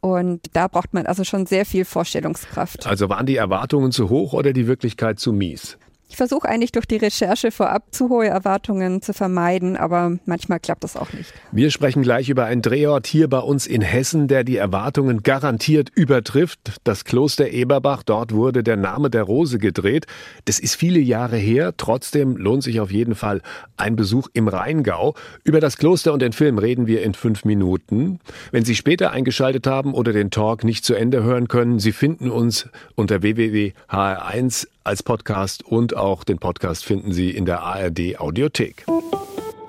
Und 0.00 0.40
da 0.52 0.68
braucht 0.68 0.94
man 0.94 1.06
also 1.06 1.24
schon 1.24 1.46
sehr 1.46 1.66
viel 1.66 1.84
Vorstellungskraft. 1.84 2.86
Also 2.86 3.08
waren 3.08 3.26
die 3.26 3.36
Erwartungen 3.36 3.90
zu 3.92 4.08
hoch 4.08 4.34
oder 4.34 4.52
die 4.52 4.66
Wirklichkeit 4.66 5.18
zu 5.18 5.32
mies? 5.32 5.78
Ich 6.08 6.16
versuche 6.16 6.48
eigentlich 6.48 6.70
durch 6.70 6.86
die 6.86 6.96
Recherche 6.96 7.50
vorab 7.50 7.92
zu 7.92 8.08
hohe 8.08 8.28
Erwartungen 8.28 9.02
zu 9.02 9.12
vermeiden, 9.12 9.76
aber 9.76 10.18
manchmal 10.24 10.60
klappt 10.60 10.84
das 10.84 10.96
auch 10.96 11.12
nicht. 11.12 11.32
Wir 11.50 11.70
sprechen 11.70 12.02
gleich 12.02 12.28
über 12.28 12.44
einen 12.44 12.62
Drehort 12.62 13.08
hier 13.08 13.28
bei 13.28 13.40
uns 13.40 13.66
in 13.66 13.82
Hessen, 13.82 14.28
der 14.28 14.44
die 14.44 14.56
Erwartungen 14.56 15.24
garantiert 15.24 15.90
übertrifft. 15.92 16.60
Das 16.84 17.04
Kloster 17.04 17.48
Eberbach, 17.50 18.04
dort 18.04 18.32
wurde 18.32 18.62
der 18.62 18.76
Name 18.76 19.10
der 19.10 19.24
Rose 19.24 19.58
gedreht. 19.58 20.06
Das 20.44 20.60
ist 20.60 20.76
viele 20.76 21.00
Jahre 21.00 21.36
her, 21.36 21.74
trotzdem 21.76 22.36
lohnt 22.36 22.62
sich 22.62 22.78
auf 22.78 22.92
jeden 22.92 23.16
Fall 23.16 23.42
ein 23.76 23.96
Besuch 23.96 24.28
im 24.32 24.46
Rheingau. 24.46 25.14
Über 25.42 25.58
das 25.58 25.76
Kloster 25.76 26.12
und 26.12 26.22
den 26.22 26.32
Film 26.32 26.58
reden 26.58 26.86
wir 26.86 27.02
in 27.02 27.14
fünf 27.14 27.44
Minuten. 27.44 28.20
Wenn 28.52 28.64
Sie 28.64 28.76
später 28.76 29.10
eingeschaltet 29.10 29.66
haben 29.66 29.92
oder 29.92 30.12
den 30.12 30.30
Talk 30.30 30.62
nicht 30.62 30.84
zu 30.84 30.94
Ende 30.94 31.24
hören 31.24 31.48
können, 31.48 31.80
Sie 31.80 31.92
finden 31.92 32.30
uns 32.30 32.68
unter 32.94 33.22
www.hr1 33.22 34.68
als 34.86 35.02
Podcast 35.02 35.64
und 35.64 35.96
auch 35.96 36.24
den 36.24 36.38
Podcast 36.38 36.84
finden 36.84 37.12
Sie 37.12 37.30
in 37.30 37.44
der 37.44 37.62
ARD 37.62 38.18
Audiothek. 38.18 38.86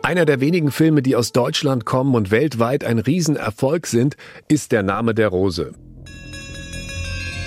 Einer 0.03 0.25
der 0.25 0.39
wenigen 0.39 0.71
Filme, 0.71 1.01
die 1.01 1.15
aus 1.15 1.33
Deutschland 1.33 1.83
kommen 1.83 2.15
und 2.15 2.31
weltweit 2.31 2.83
ein 2.83 2.99
Riesenerfolg 2.99 3.87
sind, 3.87 4.15
ist 4.47 4.71
Der 4.71 4.83
Name 4.83 5.13
der 5.13 5.29
Rose. 5.29 5.73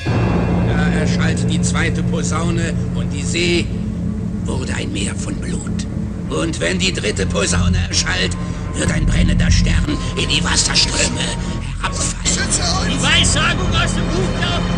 Da 0.04 0.88
erschallte 1.00 1.46
die 1.46 1.62
zweite 1.62 2.02
Posaune 2.02 2.74
und 2.94 3.10
die 3.12 3.22
See 3.22 3.66
wurde 4.44 4.74
ein 4.74 4.92
Meer 4.92 5.14
von 5.14 5.36
Blut. 5.36 5.60
Und 6.28 6.60
wenn 6.60 6.78
die 6.78 6.92
dritte 6.92 7.24
Posaune 7.26 7.78
erschallt, 7.88 8.36
wird 8.74 8.92
ein 8.92 9.06
brennender 9.06 9.50
Stern 9.50 9.96
in 10.16 10.28
die 10.28 10.44
Wasserströme 10.44 11.20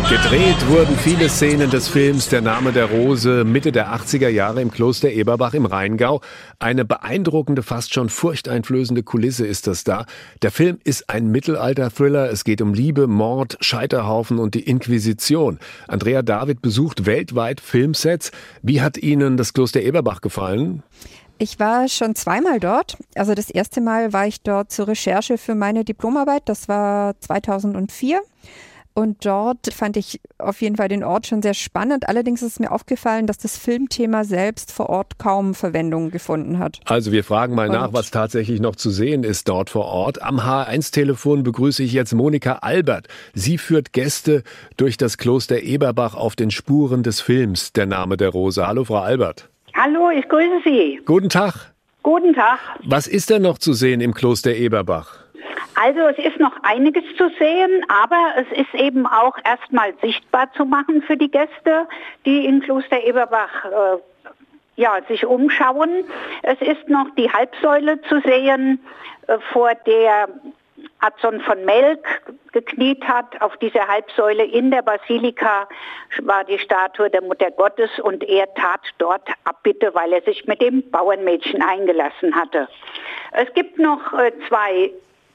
Gedreht 0.09 0.67
wurden 0.67 0.97
viele 0.97 1.29
Szenen 1.29 1.69
des 1.69 1.87
Films 1.87 2.29
Der 2.29 2.41
Name 2.41 2.71
der 2.71 2.85
Rose 2.85 3.43
Mitte 3.45 3.71
der 3.71 3.95
80er 3.95 4.27
Jahre 4.27 4.61
im 4.61 4.69
Kloster 4.69 5.09
Eberbach 5.09 5.53
im 5.53 5.65
Rheingau. 5.65 6.21
Eine 6.59 6.85
beeindruckende, 6.85 7.63
fast 7.63 7.93
schon 7.93 8.09
furchteinflößende 8.09 9.03
Kulisse 9.03 9.47
ist 9.47 9.65
das 9.65 9.83
da. 9.83 10.05
Der 10.41 10.51
Film 10.51 10.77
ist 10.83 11.09
ein 11.09 11.27
Mittelalter-Thriller. 11.27 12.29
Es 12.29 12.43
geht 12.43 12.61
um 12.61 12.73
Liebe, 12.73 13.07
Mord, 13.07 13.57
Scheiterhaufen 13.61 14.39
und 14.39 14.53
die 14.53 14.63
Inquisition. 14.63 15.57
Andrea 15.87 16.21
David 16.21 16.61
besucht 16.61 17.05
weltweit 17.05 17.59
Filmsets. 17.61 18.31
Wie 18.61 18.81
hat 18.81 18.97
Ihnen 18.97 19.37
das 19.37 19.53
Kloster 19.53 19.81
Eberbach 19.81 20.21
gefallen? 20.21 20.83
Ich 21.37 21.59
war 21.59 21.87
schon 21.87 22.15
zweimal 22.15 22.59
dort. 22.59 22.97
Also 23.15 23.33
das 23.33 23.49
erste 23.49 23.81
Mal 23.81 24.13
war 24.13 24.27
ich 24.27 24.41
dort 24.41 24.71
zur 24.71 24.87
Recherche 24.87 25.37
für 25.37 25.55
meine 25.55 25.83
Diplomarbeit. 25.83 26.43
Das 26.45 26.67
war 26.67 27.19
2004. 27.19 28.21
Und 28.95 29.25
dort 29.25 29.73
fand 29.73 29.97
ich 29.97 30.21
auf 30.37 30.61
jeden 30.61 30.75
Fall 30.75 30.87
den 30.87 31.03
Ort 31.03 31.25
schon 31.25 31.41
sehr 31.41 31.55
spannend. 31.55 32.07
Allerdings 32.07 32.43
ist 32.43 32.59
mir 32.59 32.71
aufgefallen, 32.71 33.25
dass 33.25 33.39
das 33.39 33.57
Filmthema 33.57 34.23
selbst 34.23 34.71
vor 34.71 34.89
Ort 34.89 35.17
kaum 35.17 35.55
Verwendung 35.55 36.11
gefunden 36.11 36.59
hat. 36.59 36.79
Also 36.85 37.11
wir 37.11 37.23
fragen 37.23 37.55
mal 37.55 37.69
Und 37.69 37.75
nach, 37.75 37.93
was 37.93 38.11
tatsächlich 38.11 38.61
noch 38.61 38.75
zu 38.75 38.91
sehen 38.91 39.23
ist 39.23 39.49
dort 39.49 39.71
vor 39.71 39.85
Ort. 39.85 40.21
Am 40.21 40.39
H1-Telefon 40.39 41.41
begrüße 41.41 41.81
ich 41.81 41.93
jetzt 41.93 42.13
Monika 42.13 42.59
Albert. 42.61 43.07
Sie 43.33 43.57
führt 43.57 43.93
Gäste 43.93 44.43
durch 44.77 44.97
das 44.97 45.17
Kloster 45.17 45.61
Eberbach 45.61 46.13
auf 46.13 46.35
den 46.35 46.51
Spuren 46.51 47.01
des 47.01 47.19
Films 47.19 47.73
Der 47.73 47.87
Name 47.87 48.15
der 48.15 48.29
Rose. 48.29 48.67
Hallo, 48.67 48.83
Frau 48.83 48.99
Albert. 48.99 49.49
Hallo, 49.75 50.11
ich 50.11 50.27
grüße 50.29 50.61
Sie. 50.63 51.01
Guten 51.03 51.29
Tag. 51.29 51.73
Guten 52.03 52.33
Tag. 52.35 52.59
Was 52.83 53.07
ist 53.07 53.31
denn 53.31 53.41
noch 53.41 53.57
zu 53.57 53.73
sehen 53.73 54.01
im 54.01 54.13
Kloster 54.13 54.53
Eberbach? 54.53 55.17
Also 55.73 56.01
es 56.01 56.17
ist 56.19 56.39
noch 56.39 56.55
einiges 56.61 57.03
zu 57.17 57.29
sehen, 57.39 57.83
aber 57.87 58.33
es 58.37 58.59
ist 58.59 58.73
eben 58.75 59.07
auch 59.07 59.35
erstmal 59.43 59.93
sichtbar 60.01 60.51
zu 60.53 60.65
machen 60.65 61.01
für 61.01 61.17
die 61.17 61.31
Gäste, 61.31 61.87
die 62.25 62.45
in 62.45 62.61
Kloster 62.61 63.03
Eberbach 63.03 63.65
äh, 63.65 63.97
ja, 64.75 64.99
sich 65.07 65.25
umschauen. 65.25 66.03
Es 66.43 66.61
ist 66.61 66.87
noch 66.87 67.07
die 67.17 67.31
Halbsäule 67.31 67.99
zu 68.03 68.21
sehen, 68.21 68.79
äh, 69.25 69.39
vor 69.51 69.71
der 69.87 70.29
Adson 70.99 71.41
von 71.41 71.63
Melk 71.65 72.23
gekniet 72.51 73.03
hat. 73.07 73.41
Auf 73.41 73.57
dieser 73.57 73.87
Halbsäule 73.87 74.43
in 74.45 74.71
der 74.71 74.81
Basilika 74.81 75.67
war 76.21 76.43
die 76.43 76.59
Statue 76.59 77.09
der 77.09 77.21
Mutter 77.21 77.51
Gottes 77.51 77.89
und 77.99 78.23
er 78.23 78.53
tat 78.55 78.81
dort 78.97 79.27
Abbitte, 79.43 79.93
weil 79.93 80.13
er 80.13 80.21
sich 80.21 80.45
mit 80.45 80.61
dem 80.61 80.89
Bauernmädchen 80.91 81.61
eingelassen 81.61 82.35
hatte. 82.35 82.67
Es 83.31 83.53
gibt 83.53 83.79
noch 83.79 84.13
äh, 84.13 84.31
zwei 84.47 84.91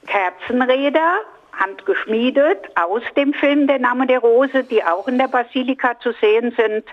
Kerzenräder, 0.07 1.19
handgeschmiedet, 1.53 2.69
aus 2.75 3.03
dem 3.15 3.33
Film 3.33 3.67
Der 3.67 3.79
Name 3.79 4.07
der 4.07 4.19
Rose, 4.19 4.63
die 4.63 4.83
auch 4.83 5.07
in 5.07 5.17
der 5.17 5.27
Basilika 5.27 5.99
zu 5.99 6.13
sehen 6.13 6.53
sind. 6.55 6.85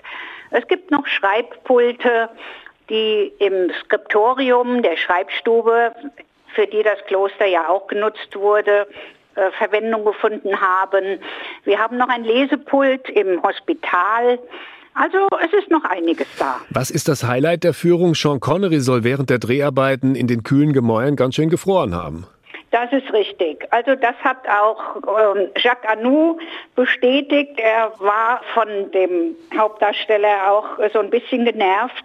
Es 0.51 0.67
gibt 0.67 0.91
noch 0.91 1.07
Schreibpulte, 1.07 2.29
die 2.89 3.33
im 3.39 3.71
Skriptorium 3.81 4.81
der 4.81 4.97
Schreibstube, 4.97 5.93
für 6.57 6.65
die 6.65 6.81
das 6.81 6.97
Kloster 7.05 7.45
ja 7.45 7.69
auch 7.69 7.85
genutzt 7.87 8.35
wurde, 8.35 8.87
äh, 9.35 9.51
Verwendung 9.59 10.03
gefunden 10.03 10.59
haben. 10.59 11.19
Wir 11.63 11.77
haben 11.77 11.97
noch 11.97 12.09
ein 12.09 12.23
Lesepult 12.23 13.07
im 13.09 13.43
Hospital. 13.43 14.39
Also 14.95 15.27
es 15.45 15.53
ist 15.53 15.69
noch 15.69 15.83
einiges 15.83 16.25
da. 16.39 16.59
Was 16.71 16.89
ist 16.89 17.07
das 17.07 17.23
Highlight 17.23 17.63
der 17.63 17.75
Führung? 17.75 18.15
Sean 18.15 18.39
Connery 18.39 18.79
soll 18.79 19.03
während 19.03 19.29
der 19.29 19.37
Dreharbeiten 19.37 20.15
in 20.15 20.25
den 20.25 20.41
kühlen 20.41 20.73
Gemäuern 20.73 21.15
ganz 21.15 21.35
schön 21.35 21.49
gefroren 21.49 21.93
haben. 21.93 22.25
Das 22.71 22.91
ist 22.91 23.13
richtig. 23.13 23.65
Also 23.71 23.95
das 23.95 24.15
hat 24.17 24.37
auch 24.47 24.97
ähm, 24.97 25.49
Jacques 25.57 25.89
Anou 25.89 26.37
bestätigt. 26.75 27.51
Er 27.57 27.93
war 27.99 28.41
von 28.53 28.91
dem 28.91 29.35
Hauptdarsteller 29.57 30.51
auch 30.51 30.77
so 30.91 30.99
ein 30.99 31.09
bisschen 31.09 31.45
genervt, 31.45 32.03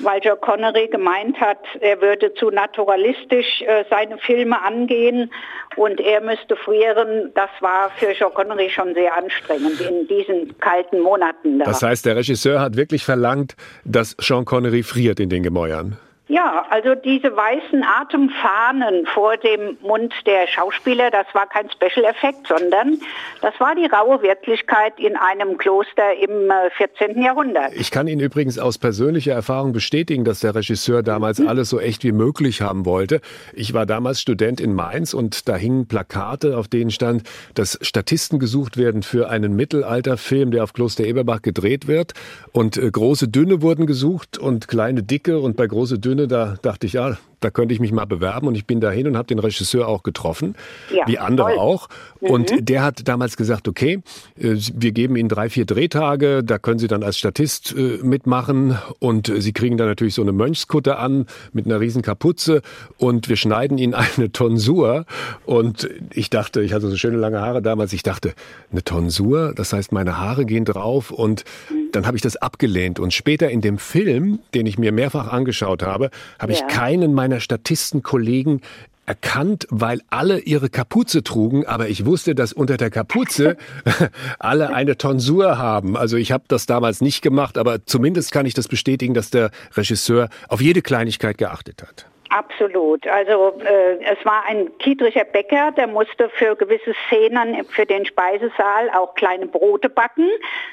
weil 0.00 0.20
Joe 0.20 0.36
Connery 0.36 0.88
gemeint 0.88 1.40
hat, 1.40 1.60
er 1.80 2.00
würde 2.00 2.34
zu 2.34 2.50
naturalistisch 2.50 3.62
äh, 3.62 3.84
seine 3.88 4.18
Filme 4.18 4.60
angehen 4.60 5.30
und 5.76 6.00
er 6.00 6.20
müsste 6.20 6.56
frieren. 6.56 7.30
Das 7.34 7.50
war 7.60 7.90
für 7.90 8.10
Joe 8.10 8.30
Connery 8.30 8.68
schon 8.68 8.94
sehr 8.94 9.16
anstrengend 9.16 9.80
in 9.80 10.08
diesen 10.08 10.58
kalten 10.58 11.00
Monaten. 11.00 11.60
Da. 11.60 11.66
Das 11.66 11.82
heißt, 11.82 12.04
der 12.04 12.16
Regisseur 12.16 12.60
hat 12.60 12.76
wirklich 12.76 13.04
verlangt, 13.04 13.54
dass 13.84 14.16
Sean 14.18 14.44
Connery 14.44 14.82
friert 14.82 15.20
in 15.20 15.28
den 15.28 15.44
Gemäuern. 15.44 15.98
Ja, 16.30 16.64
also 16.70 16.94
diese 16.94 17.36
weißen 17.36 17.82
Atemfahnen 17.82 19.04
vor 19.06 19.36
dem 19.36 19.76
Mund 19.82 20.14
der 20.26 20.46
Schauspieler, 20.46 21.10
das 21.10 21.26
war 21.32 21.48
kein 21.48 21.68
Special 21.72 22.04
Effekt, 22.04 22.46
sondern 22.46 23.00
das 23.42 23.58
war 23.58 23.74
die 23.74 23.86
raue 23.86 24.22
Wirklichkeit 24.22 24.92
in 25.00 25.16
einem 25.16 25.58
Kloster 25.58 26.14
im 26.22 26.52
14. 26.76 27.16
Äh, 27.16 27.24
Jahrhundert. 27.24 27.72
Ich 27.74 27.90
kann 27.90 28.06
Ihnen 28.06 28.20
übrigens 28.20 28.60
aus 28.60 28.78
persönlicher 28.78 29.32
Erfahrung 29.32 29.72
bestätigen, 29.72 30.24
dass 30.24 30.38
der 30.38 30.54
Regisseur 30.54 31.02
damals 31.02 31.40
mhm. 31.40 31.48
alles 31.48 31.68
so 31.68 31.80
echt 31.80 32.04
wie 32.04 32.12
möglich 32.12 32.62
haben 32.62 32.86
wollte. 32.86 33.20
Ich 33.52 33.74
war 33.74 33.84
damals 33.84 34.20
Student 34.20 34.60
in 34.60 34.72
Mainz 34.72 35.14
und 35.14 35.48
da 35.48 35.56
hingen 35.56 35.88
Plakate, 35.88 36.56
auf 36.56 36.68
denen 36.68 36.92
stand, 36.92 37.24
dass 37.54 37.76
Statisten 37.82 38.38
gesucht 38.38 38.76
werden 38.76 39.02
für 39.02 39.30
einen 39.30 39.56
Mittelalterfilm, 39.56 40.52
der 40.52 40.62
auf 40.62 40.74
Kloster 40.74 41.02
Eberbach 41.02 41.42
gedreht 41.42 41.88
wird. 41.88 42.12
Und 42.52 42.76
äh, 42.76 42.88
große 42.88 43.26
Dünne 43.26 43.62
wurden 43.62 43.86
gesucht 43.86 44.38
und 44.38 44.68
kleine 44.68 45.02
Dicke 45.02 45.40
und 45.40 45.56
bei 45.56 45.66
große 45.66 45.98
Dünne 45.98 46.19
Sinne, 46.20 46.28
da 46.28 46.56
dachte 46.60 46.86
ich, 46.86 46.92
ja, 46.94 47.16
da 47.40 47.50
könnte 47.50 47.74
ich 47.74 47.80
mich 47.80 47.92
mal 47.92 48.04
bewerben 48.04 48.46
und 48.46 48.54
ich 48.54 48.66
bin 48.66 48.80
dahin 48.80 49.06
und 49.06 49.16
habe 49.16 49.26
den 49.26 49.38
Regisseur 49.38 49.88
auch 49.88 50.02
getroffen, 50.02 50.54
ja, 50.94 51.06
wie 51.06 51.18
andere 51.18 51.50
toll. 51.50 51.58
auch. 51.58 51.88
Und 52.20 52.52
mhm. 52.52 52.64
der 52.64 52.82
hat 52.82 53.08
damals 53.08 53.36
gesagt, 53.36 53.66
okay, 53.66 54.02
äh, 54.38 54.56
wir 54.74 54.92
geben 54.92 55.16
Ihnen 55.16 55.28
drei, 55.28 55.48
vier 55.48 55.64
Drehtage, 55.64 56.44
da 56.44 56.58
können 56.58 56.78
Sie 56.78 56.88
dann 56.88 57.02
als 57.02 57.18
Statist 57.18 57.74
äh, 57.76 57.98
mitmachen 58.02 58.78
und 58.98 59.32
Sie 59.38 59.52
kriegen 59.52 59.76
dann 59.76 59.88
natürlich 59.88 60.14
so 60.14 60.22
eine 60.22 60.32
Mönchskutte 60.32 60.98
an 60.98 61.26
mit 61.52 61.66
einer 61.66 61.80
riesen 61.80 62.02
Kapuze 62.02 62.62
und 62.98 63.28
wir 63.28 63.36
schneiden 63.36 63.78
Ihnen 63.78 63.94
eine 64.16 64.32
Tonsur. 64.32 65.06
Und 65.46 65.88
ich 66.12 66.30
dachte, 66.30 66.62
ich 66.62 66.72
hatte 66.72 66.88
so 66.88 66.96
schöne 66.96 67.16
lange 67.16 67.40
Haare 67.40 67.62
damals, 67.62 67.92
ich 67.92 68.02
dachte, 68.02 68.34
eine 68.70 68.84
Tonsur, 68.84 69.54
das 69.54 69.72
heißt, 69.72 69.92
meine 69.92 70.18
Haare 70.18 70.44
gehen 70.44 70.64
drauf 70.64 71.10
und 71.10 71.44
mhm. 71.70 71.92
dann 71.92 72.06
habe 72.06 72.16
ich 72.16 72.22
das 72.22 72.36
abgelehnt. 72.36 73.00
Und 73.00 73.14
später 73.14 73.50
in 73.50 73.60
dem 73.60 73.78
Film, 73.78 74.40
den 74.54 74.66
ich 74.66 74.78
mir 74.78 74.92
mehrfach 74.92 75.28
angeschaut 75.28 75.82
habe, 75.82 76.10
habe 76.38 76.52
ja. 76.52 76.58
ich 76.58 76.66
keinen 76.74 77.14
meiner 77.14 77.29
meiner 77.30 77.40
Statistenkollegen 77.40 78.60
erkannt, 79.06 79.66
weil 79.70 80.00
alle 80.10 80.40
ihre 80.40 80.68
Kapuze 80.68 81.22
trugen, 81.24 81.66
aber 81.66 81.88
ich 81.88 82.04
wusste, 82.06 82.34
dass 82.34 82.52
unter 82.52 82.76
der 82.76 82.90
Kapuze 82.90 83.56
alle 84.38 84.72
eine 84.72 84.98
Tonsur 84.98 85.58
haben. 85.58 85.96
Also 85.96 86.16
ich 86.16 86.32
habe 86.32 86.44
das 86.48 86.66
damals 86.66 87.00
nicht 87.00 87.22
gemacht, 87.22 87.58
aber 87.58 87.86
zumindest 87.86 88.30
kann 88.30 88.46
ich 88.46 88.54
das 88.54 88.68
bestätigen, 88.68 89.14
dass 89.14 89.30
der 89.30 89.50
Regisseur 89.74 90.28
auf 90.48 90.60
jede 90.60 90.82
Kleinigkeit 90.82 91.38
geachtet 91.38 91.82
hat. 91.82 92.06
Absolut. 92.30 93.08
Also 93.08 93.58
äh, 93.58 93.98
es 94.04 94.24
war 94.24 94.44
ein 94.46 94.70
Kiedricher 94.78 95.24
Bäcker, 95.24 95.72
der 95.72 95.88
musste 95.88 96.28
für 96.28 96.54
gewisse 96.54 96.94
Szenen 97.06 97.64
für 97.64 97.84
den 97.84 98.06
Speisesaal 98.06 98.88
auch 98.90 99.16
kleine 99.16 99.46
Brote 99.46 99.88
backen. 99.88 100.28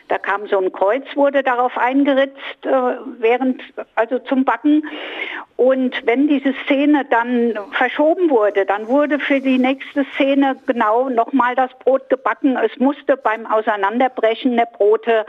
Da 0.08 0.20
kam 0.20 0.46
so 0.48 0.60
ein 0.60 0.72
Kreuz, 0.72 1.04
wurde 1.16 1.42
darauf 1.42 1.76
eingeritzt, 1.76 2.38
äh, 2.64 2.70
während 3.18 3.64
also 3.96 4.20
zum 4.20 4.46
Backen. 4.46 4.84
Und 5.56 6.06
wenn 6.06 6.28
diese 6.28 6.54
Szene 6.66 7.06
dann 7.10 7.58
verschoben 7.72 8.30
wurde, 8.30 8.68
dann 8.68 8.88
wurde 8.88 9.18
für 9.18 9.40
die 9.40 9.58
nächste 9.58 10.06
Szene 10.14 10.58
genau 10.68 11.10
nochmal 11.10 11.56
das 11.56 11.72
Brot 11.80 12.08
gebacken. 12.10 12.56
Es 12.58 12.78
musste 12.78 13.18
beim 13.18 13.48
Auseinanderbrechen 13.48 14.56
der 14.56 14.68
Brote 14.68 15.26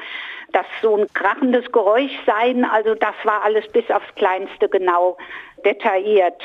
das 0.53 0.67
so 0.83 0.97
ein 0.97 1.07
krachendes 1.15 1.71
Geräusch 1.73 2.19
sein. 2.27 2.67
Also 2.67 2.95
das 2.95 3.15
war 3.25 3.43
alles 3.45 3.67
bis 3.69 3.91
aufs 3.91 4.15
Kleinste 4.15 4.69
genau 4.69 5.17
detailliert. 5.65 6.41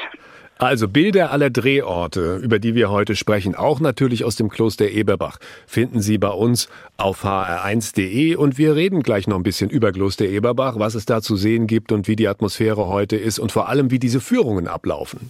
Also 0.59 0.87
Bilder 0.87 1.31
aller 1.31 1.49
Drehorte, 1.49 2.37
über 2.37 2.59
die 2.59 2.75
wir 2.75 2.89
heute 2.89 3.15
sprechen, 3.15 3.55
auch 3.55 3.79
natürlich 3.79 4.23
aus 4.23 4.35
dem 4.35 4.49
Kloster 4.49 4.87
Eberbach, 4.87 5.39
finden 5.67 5.99
Sie 5.99 6.17
bei 6.17 6.29
uns 6.29 6.69
auf 6.95 7.25
hr1.de 7.25 8.35
und 8.35 8.57
wir 8.57 8.75
reden 8.75 9.03
gleich 9.03 9.27
noch 9.27 9.35
ein 9.35 9.43
bisschen 9.43 9.69
über 9.69 9.91
Kloster 9.91 10.25
Eberbach, 10.25 10.75
was 10.77 10.95
es 10.95 11.05
da 11.05 11.21
zu 11.21 11.35
sehen 11.35 11.67
gibt 11.67 11.91
und 11.91 12.07
wie 12.07 12.15
die 12.15 12.27
Atmosphäre 12.27 12.87
heute 12.87 13.17
ist 13.17 13.39
und 13.39 13.51
vor 13.51 13.67
allem 13.67 13.91
wie 13.91 13.99
diese 13.99 14.21
Führungen 14.21 14.67
ablaufen. 14.67 15.29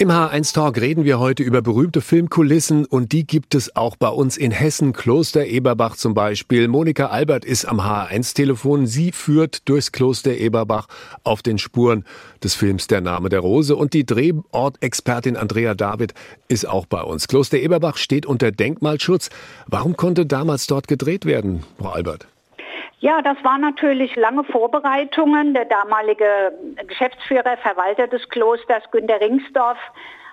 Im 0.00 0.12
H1 0.12 0.54
Talk 0.54 0.80
reden 0.80 1.04
wir 1.04 1.18
heute 1.18 1.42
über 1.42 1.60
berühmte 1.60 2.00
Filmkulissen 2.00 2.84
und 2.84 3.10
die 3.10 3.26
gibt 3.26 3.56
es 3.56 3.74
auch 3.74 3.96
bei 3.96 4.06
uns 4.06 4.36
in 4.36 4.52
Hessen, 4.52 4.92
Kloster 4.92 5.44
Eberbach 5.44 5.96
zum 5.96 6.14
Beispiel. 6.14 6.68
Monika 6.68 7.06
Albert 7.06 7.44
ist 7.44 7.64
am 7.64 7.80
H1 7.80 8.32
Telefon. 8.32 8.86
Sie 8.86 9.10
führt 9.10 9.68
durchs 9.68 9.90
Kloster 9.90 10.36
Eberbach 10.36 10.86
auf 11.24 11.42
den 11.42 11.58
Spuren 11.58 12.04
des 12.44 12.54
Films 12.54 12.86
Der 12.86 13.00
Name 13.00 13.28
der 13.28 13.40
Rose 13.40 13.74
und 13.74 13.92
die 13.92 14.06
Drehortexpertin 14.06 15.36
Andrea 15.36 15.74
David 15.74 16.14
ist 16.46 16.68
auch 16.68 16.86
bei 16.86 17.02
uns. 17.02 17.26
Kloster 17.26 17.58
Eberbach 17.58 17.96
steht 17.96 18.24
unter 18.24 18.52
Denkmalschutz. 18.52 19.30
Warum 19.66 19.96
konnte 19.96 20.26
damals 20.26 20.68
dort 20.68 20.86
gedreht 20.86 21.24
werden, 21.24 21.64
Frau 21.76 21.88
Albert? 21.88 22.28
Ja, 23.00 23.22
das 23.22 23.36
waren 23.44 23.60
natürlich 23.60 24.16
lange 24.16 24.42
Vorbereitungen. 24.44 25.54
Der 25.54 25.66
damalige 25.66 26.52
Geschäftsführer, 26.86 27.56
Verwalter 27.58 28.08
des 28.08 28.28
Klosters, 28.28 28.82
Günter 28.90 29.20
Ringsdorf, 29.20 29.78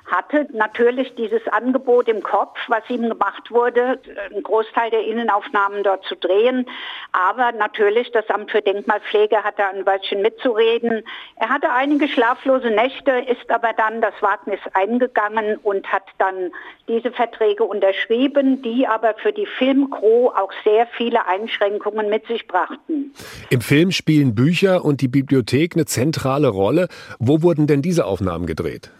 hatte 0.05 0.47
natürlich 0.53 1.15
dieses 1.15 1.47
Angebot 1.47 2.07
im 2.07 2.21
Kopf, 2.21 2.57
was 2.67 2.87
ihm 2.89 3.09
gemacht 3.09 3.49
wurde, 3.49 3.99
einen 4.31 4.43
Großteil 4.43 4.91
der 4.91 5.05
Innenaufnahmen 5.05 5.83
dort 5.83 6.03
zu 6.05 6.15
drehen. 6.15 6.67
Aber 7.11 7.51
natürlich, 7.51 8.11
das 8.11 8.29
Amt 8.29 8.51
für 8.51 8.61
Denkmalpflege 8.61 9.43
hatte 9.43 9.65
ein 9.65 9.85
Wörtchen 9.85 10.21
mitzureden. 10.21 11.03
Er 11.37 11.49
hatte 11.49 11.71
einige 11.71 12.07
schlaflose 12.07 12.69
Nächte, 12.69 13.11
ist 13.11 13.49
aber 13.49 13.73
dann 13.73 14.01
das 14.01 14.13
Wagnis 14.21 14.59
eingegangen 14.73 15.57
und 15.63 15.87
hat 15.91 16.03
dann 16.19 16.51
diese 16.87 17.11
Verträge 17.11 17.63
unterschrieben, 17.63 18.61
die 18.61 18.87
aber 18.87 19.15
für 19.15 19.33
die 19.33 19.47
Filmcrew 19.57 20.29
auch 20.29 20.51
sehr 20.63 20.85
viele 20.85 21.25
Einschränkungen 21.25 22.09
mit 22.09 22.27
sich 22.27 22.47
brachten. 22.47 23.13
Im 23.49 23.61
Film 23.61 23.91
spielen 23.91 24.35
Bücher 24.35 24.85
und 24.85 25.01
die 25.01 25.07
Bibliothek 25.07 25.75
eine 25.75 25.85
zentrale 25.85 26.49
Rolle. 26.49 26.89
Wo 27.17 27.41
wurden 27.41 27.65
denn 27.65 27.81
diese 27.81 28.05
Aufnahmen 28.05 28.45
gedreht? 28.45 28.91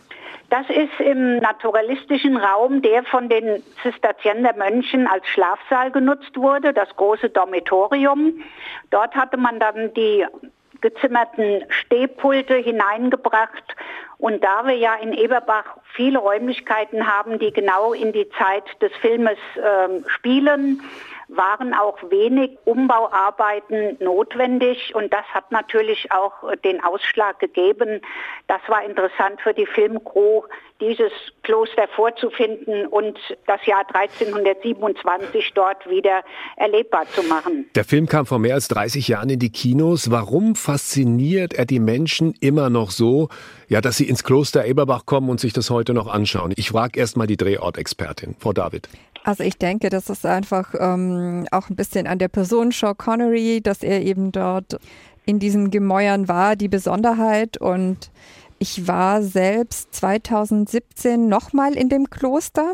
Das 0.57 0.69
ist 0.69 1.01
im 1.01 1.39
naturalistischen 1.39 2.37
Raum, 2.37 2.81
der 2.81 3.03
von 3.03 3.27
den 3.27 3.61
Zisterziensermönchen 3.83 5.05
als 5.05 5.27
Schlafsaal 5.27 5.91
genutzt 5.91 6.37
wurde, 6.37 6.71
das 6.71 6.87
große 6.95 7.29
Dormitorium. 7.29 8.41
Dort 8.89 9.15
hatte 9.15 9.35
man 9.35 9.59
dann 9.59 9.93
die 9.95 10.25
gezimmerten 10.79 11.65
Stehpulte 11.67 12.55
hineingebracht. 12.55 13.75
Und 14.17 14.45
da 14.45 14.65
wir 14.65 14.77
ja 14.77 14.95
in 14.95 15.11
Eberbach 15.11 15.75
viele 15.93 16.19
Räumlichkeiten 16.19 17.05
haben, 17.05 17.37
die 17.37 17.51
genau 17.51 17.91
in 17.91 18.13
die 18.13 18.29
Zeit 18.37 18.63
des 18.81 18.93
Filmes 19.01 19.37
äh, 19.57 20.07
spielen, 20.07 20.81
waren 21.27 21.73
auch 21.73 21.97
wenig 22.09 22.57
Umbauarbeiten 22.65 23.97
notwendig 23.99 24.93
und 24.95 25.13
das 25.13 25.25
hat 25.33 25.51
natürlich 25.51 26.11
auch 26.11 26.33
den 26.63 26.83
Ausschlag 26.83 27.39
gegeben. 27.39 28.01
Das 28.47 28.61
war 28.67 28.83
interessant 28.83 29.41
für 29.41 29.53
die 29.53 29.65
Filmcrew, 29.65 30.43
dieses 30.81 31.11
Kloster 31.43 31.87
vorzufinden 31.95 32.85
und 32.87 33.17
das 33.47 33.65
Jahr 33.65 33.85
1327 33.93 35.53
dort 35.53 35.89
wieder 35.89 36.23
erlebbar 36.57 37.05
zu 37.07 37.23
machen. 37.23 37.69
Der 37.75 37.85
Film 37.85 38.07
kam 38.07 38.25
vor 38.25 38.39
mehr 38.39 38.55
als 38.55 38.67
30 38.67 39.07
Jahren 39.07 39.29
in 39.29 39.39
die 39.39 39.51
Kinos. 39.51 40.11
Warum 40.11 40.55
fasziniert 40.55 41.53
er 41.53 41.65
die 41.65 41.79
Menschen 41.79 42.33
immer 42.41 42.69
noch 42.69 42.91
so, 42.91 43.29
ja, 43.67 43.79
dass 43.81 43.97
sie 43.97 44.07
ins 44.09 44.23
Kloster 44.23 44.65
Eberbach 44.65 45.05
kommen 45.05 45.29
und 45.29 45.39
sich 45.39 45.53
das 45.53 45.69
heute 45.69 45.93
noch 45.93 46.07
anschauen? 46.07 46.53
Ich 46.57 46.69
frage 46.69 46.99
erst 46.99 47.15
mal 47.15 47.27
die 47.27 47.37
Drehortexpertin, 47.37 48.35
Frau 48.39 48.51
David. 48.51 48.89
Also 49.25 49.43
ich 49.43 49.57
denke, 49.57 49.89
das 49.89 50.11
ist 50.11 50.23
einfach 50.23 50.75
ähm, 50.79 51.47
auch 51.49 51.71
ein 51.71 51.75
bisschen 51.75 52.05
an 52.05 52.19
der 52.19 52.27
Person 52.27 52.71
Sean 52.71 52.95
Connery, 52.95 53.59
dass 53.59 53.81
er 53.81 54.03
eben 54.03 54.31
dort 54.31 54.77
in 55.25 55.39
diesen 55.39 55.71
Gemäuern 55.71 56.27
war, 56.27 56.55
die 56.55 56.67
Besonderheit 56.67 57.57
und 57.57 58.11
ich 58.59 58.87
war 58.87 59.23
selbst 59.23 59.95
2017 59.95 61.27
nochmal 61.27 61.73
in 61.73 61.89
dem 61.89 62.11
Kloster 62.11 62.73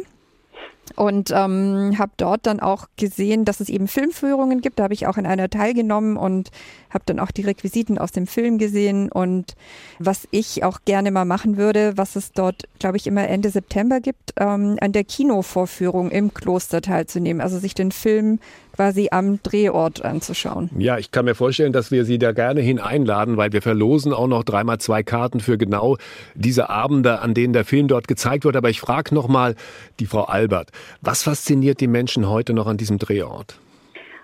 und 0.98 1.32
ähm, 1.32 1.96
habe 1.98 2.12
dort 2.18 2.46
dann 2.46 2.60
auch 2.60 2.88
gesehen, 2.98 3.46
dass 3.46 3.62
es 3.62 3.70
eben 3.70 3.88
Filmführungen 3.88 4.60
gibt. 4.60 4.78
Da 4.78 4.84
habe 4.84 4.94
ich 4.94 5.08
auch 5.08 5.18
in 5.18 5.26
einer 5.26 5.50
teilgenommen 5.50 6.18
und 6.18 6.52
habe 6.94 7.04
dann 7.06 7.20
auch 7.20 7.32
die 7.32 7.42
Requisiten 7.42 7.98
aus 7.98 8.12
dem 8.12 8.28
Film 8.28 8.58
gesehen. 8.58 9.12
Und 9.12 9.56
was 10.00 10.28
ich 10.32 10.64
auch 10.64 10.80
gerne 10.86 11.12
mal 11.12 11.26
machen 11.26 11.58
würde, 11.58 11.94
was 11.96 12.16
es 12.16 12.32
dort, 12.32 12.64
glaube 12.80 12.98
ich, 12.98 13.08
immer 13.08 13.28
Ende 13.28 13.50
September 13.50 14.00
gibt, 14.00 14.34
ähm, 14.38 14.78
an 14.82 14.92
der 14.92 15.04
Kinovorführung 15.04 16.12
im 16.12 16.34
Kloster 16.34 16.82
teilzunehmen. 16.82 17.42
Also 17.42 17.58
sich 17.60 17.74
den 17.74 17.92
Film 17.92 18.40
quasi 18.76 19.10
am 19.12 19.42
Drehort 19.44 20.04
anzuschauen. 20.04 20.70
Ja, 20.78 20.98
ich 20.98 21.12
kann 21.12 21.26
mir 21.26 21.36
vorstellen, 21.36 21.74
dass 21.74 21.92
wir 21.92 22.06
Sie 22.06 22.18
da 22.18 22.32
gerne 22.32 22.62
hineinladen, 22.62 23.38
weil 23.38 23.52
wir 23.52 23.62
verlosen 23.62 24.14
auch 24.14 24.28
noch 24.28 24.44
dreimal 24.44 24.80
zwei 24.80 25.04
Karten 25.04 25.40
für 25.40 25.58
genau 25.58 25.98
diese 26.36 26.70
Abende, 26.70 27.20
an 27.20 27.34
denen 27.34 27.54
der 27.54 27.66
Film 27.66 27.88
dort 27.88 28.08
gezeigt 28.08 28.46
wird. 28.46 28.56
Aber 28.56 28.70
ich 28.70 28.80
frage 28.80 29.14
nochmal 29.14 29.56
die 30.00 30.06
Frau 30.06 30.24
Albert, 30.24 30.72
was 31.02 31.24
fasziniert 31.24 31.80
die 31.82 31.88
Menschen 31.88 32.30
heute 32.30 32.54
noch 32.54 32.68
an 32.68 32.78
diesem 32.78 32.98
Drehort? 32.98 33.60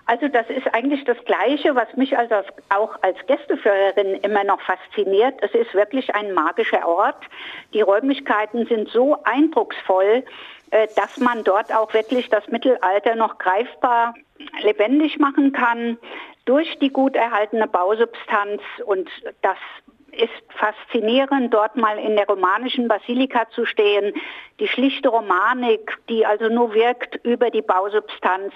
Also 0.08 0.26
das 0.26 0.48
ist 0.48 0.66
eigentlich 0.72 1.04
das 1.04 1.18
Gleiche, 1.26 1.74
was 1.74 1.94
mich 1.94 2.16
also 2.16 2.36
auch 2.70 2.96
als 3.02 3.18
Gästeführerin 3.26 4.14
immer 4.22 4.42
noch 4.42 4.58
fasziniert. 4.62 5.34
Es 5.42 5.52
ist 5.52 5.74
wirklich 5.74 6.14
ein 6.14 6.32
magischer 6.32 6.88
Ort. 6.88 7.22
Die 7.74 7.82
Räumlichkeiten 7.82 8.64
sind 8.64 8.88
so 8.88 9.18
eindrucksvoll, 9.24 10.24
äh, 10.70 10.88
dass 10.96 11.18
man 11.18 11.44
dort 11.44 11.74
auch 11.74 11.92
wirklich 11.92 12.30
das 12.30 12.48
Mittelalter 12.48 13.16
noch 13.16 13.36
greifbar 13.36 14.14
lebendig 14.62 15.18
machen 15.18 15.52
kann 15.52 15.98
durch 16.46 16.78
die 16.78 16.88
gut 16.88 17.14
erhaltene 17.14 17.68
Bausubstanz 17.68 18.62
und 18.86 19.10
das 19.42 19.58
ist 20.12 20.30
faszinierend, 20.48 21.52
dort 21.52 21.76
mal 21.76 21.98
in 21.98 22.16
der 22.16 22.26
romanischen 22.26 22.88
Basilika 22.88 23.48
zu 23.50 23.64
stehen. 23.64 24.14
Die 24.60 24.68
schlichte 24.68 25.08
Romanik, 25.08 25.98
die 26.08 26.26
also 26.26 26.48
nur 26.48 26.74
wirkt 26.74 27.16
über 27.24 27.50
die 27.50 27.62
Bausubstanz. 27.62 28.52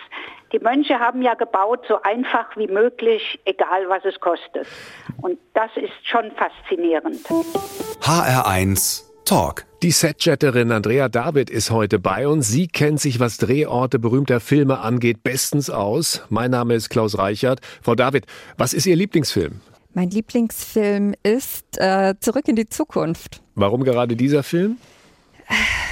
Die 0.52 0.58
Mönche 0.58 0.98
haben 0.98 1.22
ja 1.22 1.34
gebaut 1.34 1.84
so 1.88 2.02
einfach 2.02 2.56
wie 2.56 2.66
möglich, 2.66 3.40
egal 3.44 3.88
was 3.88 4.04
es 4.04 4.18
kostet. 4.20 4.66
Und 5.20 5.38
das 5.54 5.70
ist 5.76 6.06
schon 6.06 6.30
faszinierend. 6.32 7.20
HR1 8.00 9.12
Talk. 9.24 9.64
Die 9.82 9.92
Setchatterin 9.92 10.72
Andrea 10.72 11.08
David 11.08 11.48
ist 11.48 11.70
heute 11.70 11.98
bei 11.98 12.26
uns. 12.28 12.48
Sie 12.48 12.68
kennt 12.68 13.00
sich, 13.00 13.20
was 13.20 13.36
Drehorte 13.36 13.98
berühmter 13.98 14.40
Filme 14.40 14.80
angeht, 14.80 15.22
bestens 15.22 15.70
aus. 15.70 16.22
Mein 16.28 16.50
Name 16.50 16.74
ist 16.74 16.88
Klaus 16.88 17.18
Reichert. 17.18 17.60
Frau 17.82 17.94
David, 17.94 18.26
was 18.58 18.74
ist 18.74 18.86
Ihr 18.86 18.96
Lieblingsfilm? 18.96 19.60
Mein 19.94 20.10
Lieblingsfilm 20.10 21.14
ist 21.22 21.78
äh, 21.78 22.14
Zurück 22.20 22.48
in 22.48 22.56
die 22.56 22.68
Zukunft. 22.68 23.42
Warum 23.54 23.84
gerade 23.84 24.16
dieser 24.16 24.42
Film? 24.42 24.76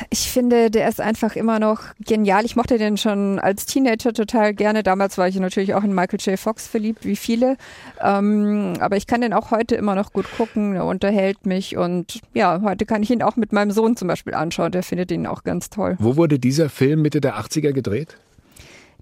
Ich 0.08 0.30
finde, 0.30 0.70
der 0.70 0.88
ist 0.88 1.00
einfach 1.00 1.36
immer 1.36 1.58
noch 1.58 1.82
genial. 2.00 2.46
Ich 2.46 2.56
mochte 2.56 2.78
den 2.78 2.96
schon 2.96 3.38
als 3.38 3.66
Teenager 3.66 4.14
total 4.14 4.54
gerne. 4.54 4.82
Damals 4.82 5.18
war 5.18 5.28
ich 5.28 5.38
natürlich 5.38 5.74
auch 5.74 5.84
in 5.84 5.94
Michael 5.94 6.18
J. 6.20 6.38
Fox 6.38 6.66
verliebt, 6.66 7.04
wie 7.04 7.16
viele. 7.16 7.56
Ähm, 8.00 8.74
aber 8.80 8.96
ich 8.96 9.06
kann 9.06 9.20
den 9.20 9.34
auch 9.34 9.50
heute 9.50 9.74
immer 9.74 9.94
noch 9.94 10.12
gut 10.12 10.26
gucken. 10.36 10.74
Er 10.74 10.86
unterhält 10.86 11.44
mich 11.44 11.76
und 11.76 12.20
ja, 12.32 12.62
heute 12.62 12.86
kann 12.86 13.02
ich 13.02 13.10
ihn 13.10 13.22
auch 13.22 13.36
mit 13.36 13.52
meinem 13.52 13.70
Sohn 13.70 13.96
zum 13.96 14.08
Beispiel 14.08 14.34
anschauen. 14.34 14.72
Der 14.72 14.82
findet 14.82 15.10
ihn 15.10 15.26
auch 15.26 15.44
ganz 15.44 15.68
toll. 15.68 15.96
Wo 15.98 16.16
wurde 16.16 16.38
dieser 16.38 16.70
Film 16.70 17.02
Mitte 17.02 17.20
der 17.20 17.36
80er 17.38 17.72
gedreht? 17.72 18.16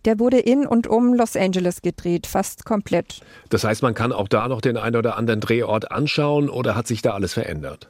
Der 0.04 0.18
wurde 0.18 0.38
in 0.38 0.66
und 0.66 0.86
um 0.86 1.14
Los 1.14 1.36
Angeles 1.36 1.82
gedreht, 1.82 2.26
fast 2.26 2.64
komplett. 2.64 3.20
Das 3.48 3.64
heißt, 3.64 3.82
man 3.82 3.94
kann 3.94 4.12
auch 4.12 4.28
da 4.28 4.48
noch 4.48 4.60
den 4.60 4.76
einen 4.76 4.96
oder 4.96 5.16
anderen 5.16 5.40
Drehort 5.40 5.90
anschauen 5.90 6.48
oder 6.48 6.74
hat 6.74 6.86
sich 6.86 7.02
da 7.02 7.12
alles 7.12 7.34
verändert? 7.34 7.88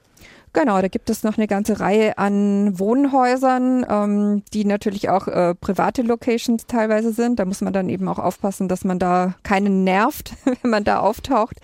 Genau, 0.54 0.80
da 0.80 0.88
gibt 0.88 1.10
es 1.10 1.24
noch 1.24 1.36
eine 1.36 1.46
ganze 1.46 1.78
Reihe 1.78 2.16
an 2.16 2.78
Wohnhäusern, 2.78 3.84
ähm, 3.88 4.42
die 4.52 4.64
natürlich 4.64 5.08
auch 5.10 5.28
äh, 5.28 5.54
private 5.54 6.02
Locations 6.02 6.66
teilweise 6.66 7.12
sind. 7.12 7.38
Da 7.38 7.44
muss 7.44 7.60
man 7.60 7.72
dann 7.72 7.88
eben 7.88 8.08
auch 8.08 8.18
aufpassen, 8.18 8.68
dass 8.68 8.84
man 8.84 8.98
da 8.98 9.34
keinen 9.42 9.84
nervt, 9.84 10.32
wenn 10.44 10.70
man 10.70 10.84
da 10.84 11.00
auftaucht. 11.00 11.56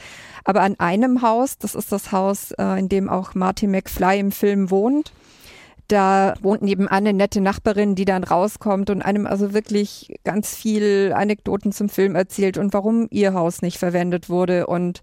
Aber 0.45 0.61
an 0.61 0.79
einem 0.79 1.23
Haus, 1.23 1.57
das 1.59 1.75
ist 1.75 1.93
das 1.93 2.13
Haus, 2.13 2.53
äh, 2.53 2.79
in 2.79 2.89
dem 2.89 3.09
auch 3.09 3.35
Marty 3.35 3.67
McFly 3.67 4.21
im 4.21 4.33
Film 4.33 4.71
wohnt, 4.71 5.13
da 5.89 6.35
wohnt 6.41 6.63
nebenan 6.63 6.89
eine 6.93 7.13
nette 7.13 7.41
Nachbarin, 7.41 7.95
die 7.95 8.05
dann 8.05 8.25
rauskommt 8.25 8.91
und 8.91 9.03
einem 9.03 9.27
also 9.27 9.53
wirklich 9.53 10.15
ganz 10.25 10.55
viel 10.55 11.13
Anekdoten 11.15 11.73
zum 11.73 11.89
Film 11.89 12.15
erzählt 12.15 12.59
und 12.59 12.73
warum 12.73 13.07
ihr 13.11 13.35
Haus 13.35 13.63
nicht 13.63 13.79
verwendet 13.79 14.29
wurde 14.29 14.67
und 14.67 15.03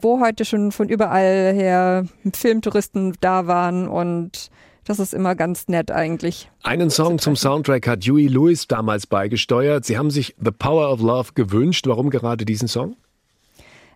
wo 0.00 0.20
heute 0.20 0.44
schon 0.44 0.72
von 0.72 0.88
überall 0.88 1.52
her 1.54 2.06
Filmtouristen 2.34 3.14
da 3.20 3.46
waren 3.46 3.88
und 3.88 4.50
das 4.84 5.00
ist 5.00 5.14
immer 5.14 5.34
ganz 5.34 5.66
nett 5.66 5.90
eigentlich. 5.90 6.48
Einen 6.62 6.90
Song 6.90 7.18
zum 7.18 7.34
Soundtrack 7.34 7.88
hat 7.88 8.04
Huey 8.04 8.28
Lewis 8.28 8.68
damals 8.68 9.06
beigesteuert. 9.06 9.84
Sie 9.84 9.98
haben 9.98 10.10
sich 10.10 10.36
The 10.38 10.52
Power 10.52 10.92
of 10.92 11.00
Love 11.00 11.32
gewünscht. 11.34 11.88
Warum 11.88 12.08
gerade 12.08 12.44
diesen 12.44 12.68
Song? 12.68 12.94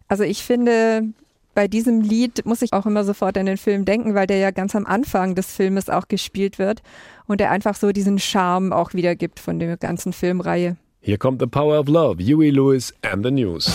Also 0.09 0.25
ich 0.25 0.43
finde, 0.43 1.13
bei 1.55 1.69
diesem 1.69 2.01
Lied 2.01 2.45
muss 2.47 2.63
ich 2.63 2.73
auch 2.73 2.87
immer 2.87 3.05
sofort 3.05 3.37
an 3.37 3.47
den 3.47 3.57
Film 3.57 3.85
denken, 3.85 4.15
weil 4.15 4.27
der 4.27 4.39
ja 4.39 4.51
ganz 4.51 4.75
am 4.75 4.87
Anfang 4.87 5.35
des 5.35 5.55
Filmes 5.55 5.89
auch 5.89 6.09
gespielt 6.09 6.59
wird 6.59 6.83
und 7.27 7.41
der 7.41 7.51
einfach 7.51 7.75
so 7.75 7.93
diesen 7.93 8.19
Charme 8.19 8.73
auch 8.73 8.95
wiedergibt 8.95 9.41
von 9.41 9.59
der 9.59 9.77
ganzen 9.77 10.13
Filmreihe. 10.13 10.77
Hier 11.01 11.19
kommt 11.19 11.41
The 11.41 11.47
Power 11.47 11.81
of 11.81 11.89
Love, 11.89 12.23
Huey 12.23 12.51
Lewis 12.51 12.95
and 13.03 13.25
the 13.25 13.31
News. 13.31 13.71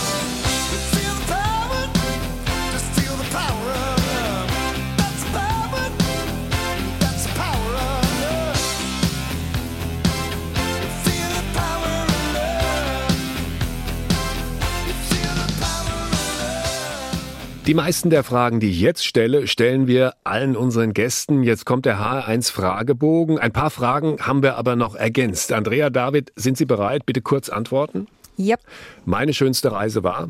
Die 17.66 17.74
meisten 17.74 18.10
der 18.10 18.22
Fragen, 18.22 18.60
die 18.60 18.70
ich 18.70 18.80
jetzt 18.80 19.04
stelle, 19.04 19.48
stellen 19.48 19.88
wir 19.88 20.14
allen 20.22 20.54
unseren 20.54 20.92
Gästen. 20.92 21.42
Jetzt 21.42 21.66
kommt 21.66 21.84
der 21.84 21.98
HR1 21.98 22.52
Fragebogen. 22.52 23.40
Ein 23.40 23.50
paar 23.50 23.70
Fragen 23.70 24.18
haben 24.20 24.44
wir 24.44 24.54
aber 24.54 24.76
noch 24.76 24.94
ergänzt. 24.94 25.52
Andrea, 25.52 25.90
David, 25.90 26.32
sind 26.36 26.56
Sie 26.56 26.64
bereit? 26.64 27.06
Bitte 27.06 27.22
kurz 27.22 27.48
antworten. 27.48 28.06
Yep. 28.38 28.60
Meine 29.04 29.34
schönste 29.34 29.72
Reise 29.72 30.04
war? 30.04 30.28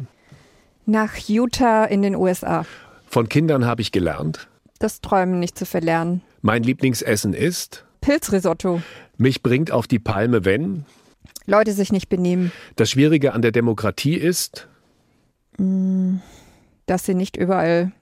Nach 0.87 1.15
Utah 1.29 1.85
in 1.85 2.01
den 2.01 2.17
USA. 2.17 2.65
Von 3.07 3.29
Kindern 3.29 3.67
habe 3.67 3.83
ich 3.83 3.93
gelernt? 3.93 4.49
Das 4.79 5.03
Träumen 5.03 5.39
nicht 5.39 5.59
zu 5.59 5.67
verlernen. 5.67 6.23
Mein 6.41 6.63
Lieblingsessen 6.63 7.35
ist? 7.35 7.85
Pilzrisotto. 8.01 8.81
Mich 9.19 9.43
bringt 9.43 9.71
auf 9.71 9.87
die 9.87 9.99
Palme, 9.99 10.47
wenn? 10.47 10.87
Leute 11.45 11.75
sich 11.75 11.93
nicht 11.93 12.09
benehmen. 12.09 12.51
Das 12.77 12.91
Schwierige 12.91 13.35
an 13.35 13.43
der 13.43 13.53
Demokratie 13.53 14.15
ist? 14.15 14.69
Mm 15.59 16.17
dass 16.87 17.05
sie 17.05 17.15
nicht 17.15 17.37
überall 17.37 17.93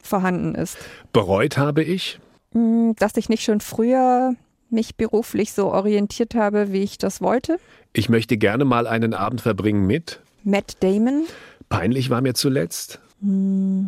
vorhanden 0.00 0.54
ist. 0.54 0.76
Bereut 1.12 1.58
habe 1.58 1.82
ich? 1.82 2.20
Mm, 2.52 2.92
dass 2.98 3.16
ich 3.16 3.28
nicht 3.28 3.42
schon 3.44 3.60
früher 3.60 4.34
mich 4.70 4.96
beruflich 4.96 5.52
so 5.52 5.72
orientiert 5.72 6.34
habe, 6.34 6.72
wie 6.72 6.82
ich 6.82 6.98
das 6.98 7.20
wollte. 7.20 7.58
Ich 7.92 8.08
möchte 8.08 8.36
gerne 8.36 8.64
mal 8.64 8.86
einen 8.86 9.14
Abend 9.14 9.40
verbringen 9.40 9.86
mit 9.86 10.20
Matt 10.42 10.82
Damon. 10.82 11.24
Peinlich 11.68 12.10
war 12.10 12.20
mir 12.20 12.34
zuletzt. 12.34 13.00
Mm. 13.20 13.86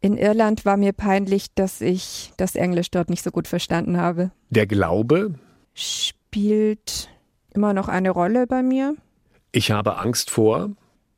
In 0.00 0.16
Irland 0.16 0.64
war 0.64 0.76
mir 0.76 0.92
peinlich, 0.92 1.54
dass 1.54 1.80
ich 1.80 2.32
das 2.36 2.56
Englisch 2.56 2.90
dort 2.90 3.08
nicht 3.08 3.22
so 3.22 3.30
gut 3.30 3.46
verstanden 3.46 3.98
habe. 3.98 4.32
Der 4.50 4.66
Glaube 4.66 5.34
spielt 5.74 7.08
immer 7.54 7.72
noch 7.72 7.88
eine 7.88 8.10
Rolle 8.10 8.48
bei 8.48 8.64
mir. 8.64 8.96
Ich 9.52 9.70
habe 9.70 9.98
Angst 9.98 10.30
vor 10.30 10.70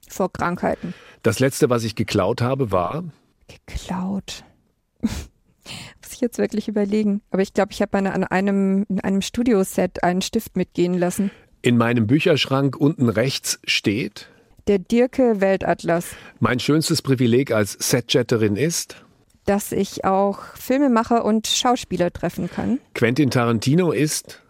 vor 0.08 0.32
Krankheiten. 0.32 0.94
Das 1.24 1.40
letzte, 1.40 1.70
was 1.70 1.84
ich 1.84 1.94
geklaut 1.96 2.42
habe, 2.42 2.70
war? 2.70 3.02
Geklaut. 3.48 4.44
Muss 5.00 6.12
ich 6.12 6.20
jetzt 6.20 6.36
wirklich 6.36 6.68
überlegen. 6.68 7.22
Aber 7.30 7.40
ich 7.40 7.54
glaube, 7.54 7.72
ich 7.72 7.80
habe 7.80 7.96
an 7.96 8.24
einem, 8.24 8.84
in 8.90 9.00
einem 9.00 9.22
Studioset 9.22 10.04
einen 10.04 10.20
Stift 10.20 10.56
mitgehen 10.56 10.94
lassen. 10.94 11.30
In 11.62 11.78
meinem 11.78 12.06
Bücherschrank 12.06 12.76
unten 12.76 13.08
rechts 13.08 13.58
steht 13.64 14.28
der 14.66 14.78
Dirke 14.78 15.40
Weltatlas. 15.40 16.08
Mein 16.40 16.60
schönstes 16.60 17.02
Privileg 17.02 17.52
als 17.52 17.72
Setchatterin 17.72 18.56
ist, 18.56 19.04
dass 19.46 19.72
ich 19.72 20.04
auch 20.04 20.38
Filmemacher 20.54 21.24
und 21.24 21.46
Schauspieler 21.46 22.12
treffen 22.12 22.50
kann. 22.50 22.80
Quentin 22.94 23.30
Tarantino 23.30 23.92
ist 23.92 24.40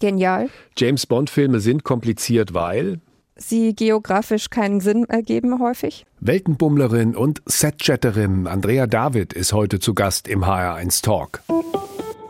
genial. 0.00 0.48
James 0.76 1.06
Bond 1.06 1.30
Filme 1.30 1.60
sind 1.60 1.84
kompliziert, 1.84 2.54
weil 2.54 3.00
sie 3.38 3.74
geografisch 3.74 4.50
keinen 4.50 4.80
Sinn 4.80 5.04
ergeben 5.04 5.60
häufig. 5.60 6.04
Weltenbummlerin 6.20 7.16
und 7.16 7.40
Setchatterin 7.46 8.46
Andrea 8.46 8.86
David 8.86 9.32
ist 9.32 9.52
heute 9.52 9.78
zu 9.78 9.94
Gast 9.94 10.28
im 10.28 10.44
HR1 10.44 11.02
Talk. 11.02 11.42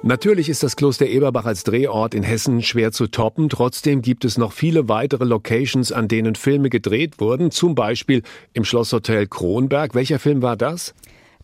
Natürlich 0.03 0.49
ist 0.49 0.63
das 0.63 0.77
Kloster 0.77 1.07
Eberbach 1.07 1.45
als 1.45 1.65
Drehort 1.65 2.15
in 2.15 2.23
Hessen 2.23 2.63
schwer 2.63 2.93
zu 2.93 3.09
toppen. 3.09 3.49
Trotzdem 3.49 4.01
gibt 4.01 4.25
es 4.25 4.39
noch 4.39 4.53
viele 4.53 4.89
weitere 4.89 5.25
Locations, 5.25 5.91
an 5.91 6.07
denen 6.07 6.37
Filme 6.37 6.71
gedreht 6.71 7.21
wurden. 7.21 7.51
Zum 7.51 7.75
Beispiel 7.75 8.23
im 8.53 8.65
Schlosshotel 8.65 9.27
Kronberg. 9.27 9.95
Welcher 9.95 10.21
Film 10.21 10.41
war 10.41 10.57
das? 10.57 10.95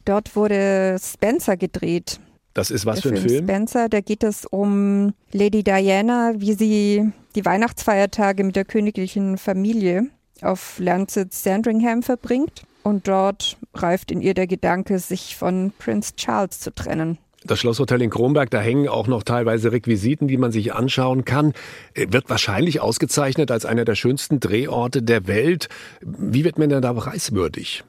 Dort 0.05 0.37
wurde 0.37 0.96
Spencer 1.00 1.57
gedreht. 1.57 2.20
Das 2.54 2.70
ist 2.70 2.86
was 2.86 3.00
Der 3.00 3.10
für 3.10 3.16
ein 3.16 3.20
Film? 3.20 3.28
Film? 3.30 3.44
Spencer, 3.44 3.88
da 3.88 4.00
geht 4.00 4.22
es 4.22 4.46
um 4.46 5.12
Lady 5.32 5.62
Diana, 5.64 6.34
wie 6.36 6.54
sie 6.54 7.12
die 7.34 7.44
Weihnachtsfeiertage 7.44 8.44
mit 8.44 8.56
der 8.56 8.64
königlichen 8.64 9.38
Familie 9.38 10.06
auf 10.40 10.78
Landsitz 10.78 11.42
Sandringham 11.42 12.02
verbringt. 12.02 12.62
Und 12.84 13.08
dort 13.08 13.56
reift 13.74 14.10
in 14.10 14.20
ihr 14.20 14.34
der 14.34 14.46
Gedanke, 14.46 14.98
sich 14.98 15.36
von 15.36 15.72
Prince 15.78 16.14
Charles 16.16 16.60
zu 16.60 16.72
trennen. 16.72 17.18
Das 17.46 17.58
Schlosshotel 17.58 18.00
in 18.00 18.10
Kronberg, 18.10 18.50
da 18.50 18.60
hängen 18.60 18.88
auch 18.88 19.06
noch 19.06 19.22
teilweise 19.22 19.72
Requisiten, 19.72 20.28
die 20.28 20.38
man 20.38 20.52
sich 20.52 20.72
anschauen 20.72 21.24
kann. 21.24 21.52
Äh, 21.92 22.06
wird 22.10 22.30
wahrscheinlich 22.30 22.80
ausgezeichnet 22.80 23.50
als 23.50 23.66
einer 23.66 23.84
der 23.84 23.96
schönsten 23.96 24.40
Drehorte 24.40 25.02
der 25.02 25.26
Welt. 25.26 25.68
Wie 26.00 26.44
wird 26.44 26.58
man 26.58 26.70
denn 26.70 26.82
da 26.82 26.92
preiswürdig? 26.92 27.84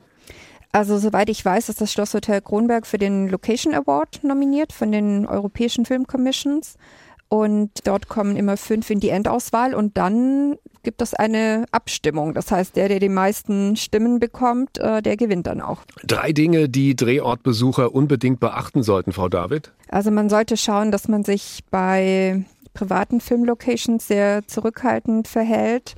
Also 0.75 0.97
soweit 0.97 1.29
ich 1.29 1.45
weiß, 1.45 1.69
ist 1.69 1.79
das 1.79 1.93
Schlosshotel 1.93 2.41
Kronberg 2.41 2.85
für 2.85 2.97
den 2.97 3.29
Location 3.29 3.73
Award 3.73 4.25
nominiert 4.25 4.73
von 4.73 4.91
den 4.91 5.25
Europäischen 5.25 5.85
Film 5.85 6.05
Commissions. 6.05 6.75
Und 7.29 7.71
dort 7.85 8.09
kommen 8.09 8.35
immer 8.35 8.57
fünf 8.57 8.89
in 8.89 8.99
die 8.99 9.07
Endauswahl 9.07 9.73
und 9.73 9.95
dann 9.95 10.57
gibt 10.83 11.01
es 11.01 11.13
eine 11.13 11.63
Abstimmung. 11.71 12.33
Das 12.33 12.51
heißt, 12.51 12.75
der, 12.75 12.89
der 12.89 12.99
die 12.99 13.07
meisten 13.07 13.77
Stimmen 13.77 14.19
bekommt, 14.19 14.77
äh, 14.77 15.01
der 15.01 15.15
gewinnt 15.15 15.47
dann 15.47 15.61
auch. 15.61 15.79
Drei 16.03 16.33
Dinge, 16.33 16.67
die 16.67 16.93
Drehortbesucher 16.93 17.95
unbedingt 17.95 18.41
beachten 18.41 18.83
sollten, 18.83 19.13
Frau 19.13 19.29
David. 19.29 19.71
Also 19.87 20.11
man 20.11 20.29
sollte 20.29 20.57
schauen, 20.57 20.91
dass 20.91 21.07
man 21.07 21.23
sich 21.23 21.63
bei 21.71 22.43
privaten 22.73 23.21
Filmlocations 23.21 24.05
sehr 24.05 24.45
zurückhaltend 24.45 25.29
verhält. 25.29 25.95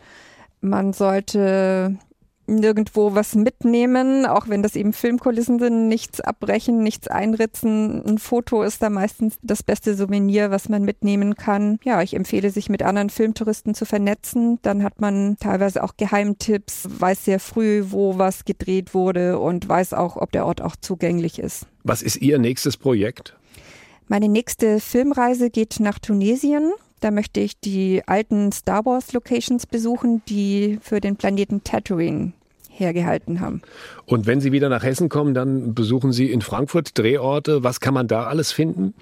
Man 0.61 0.93
sollte 0.93 1.97
nirgendwo 2.47 3.13
was 3.13 3.35
mitnehmen, 3.35 4.25
auch 4.25 4.47
wenn 4.47 4.63
das 4.63 4.75
eben 4.75 4.93
Filmkulissen 4.93 5.59
sind, 5.59 5.87
nichts 5.87 6.21
abbrechen, 6.21 6.81
nichts 6.81 7.07
einritzen. 7.07 8.03
Ein 8.05 8.17
Foto 8.17 8.63
ist 8.63 8.81
da 8.81 8.89
meistens 8.89 9.37
das 9.41 9.63
beste 9.63 9.95
Souvenir, 9.95 10.49
was 10.49 10.69
man 10.69 10.83
mitnehmen 10.83 11.35
kann. 11.35 11.79
Ja, 11.83 12.01
ich 12.01 12.15
empfehle 12.15 12.49
sich 12.49 12.69
mit 12.69 12.83
anderen 12.83 13.09
Filmtouristen 13.09 13.75
zu 13.75 13.85
vernetzen. 13.85 14.59
Dann 14.61 14.83
hat 14.83 15.01
man 15.01 15.37
teilweise 15.39 15.83
auch 15.83 15.97
Geheimtipps, 15.97 16.87
weiß 16.87 17.25
sehr 17.25 17.39
früh, 17.39 17.85
wo 17.89 18.17
was 18.17 18.45
gedreht 18.45 18.93
wurde 18.93 19.39
und 19.39 19.67
weiß 19.67 19.93
auch, 19.93 20.15
ob 20.15 20.31
der 20.31 20.45
Ort 20.45 20.61
auch 20.61 20.75
zugänglich 20.75 21.39
ist. 21.39 21.67
Was 21.83 22.01
ist 22.01 22.17
Ihr 22.17 22.39
nächstes 22.39 22.77
Projekt? 22.77 23.35
Meine 24.07 24.29
nächste 24.29 24.79
Filmreise 24.79 25.49
geht 25.49 25.81
nach 25.81 25.99
Tunesien. 25.99 26.71
Da 26.99 27.11
möchte 27.11 27.39
ich 27.39 27.59
die 27.59 28.01
alten 28.05 28.51
Star 28.51 28.85
Wars 28.85 29.13
Locations 29.13 29.65
besuchen, 29.65 30.21
die 30.27 30.79
für 30.81 30.99
den 30.99 31.15
Planeten 31.15 31.63
Tatooine 31.63 32.33
hergehalten 32.69 33.39
haben. 33.39 33.61
Und 34.05 34.25
wenn 34.25 34.41
Sie 34.41 34.51
wieder 34.51 34.69
nach 34.69 34.83
Hessen 34.83 35.09
kommen, 35.09 35.33
dann 35.33 35.73
besuchen 35.73 36.11
Sie 36.11 36.31
in 36.31 36.41
Frankfurt 36.41 36.97
Drehorte. 36.97 37.63
Was 37.63 37.79
kann 37.79 37.93
man 37.93 38.07
da 38.07 38.25
alles 38.25 38.51
finden? 38.51 38.93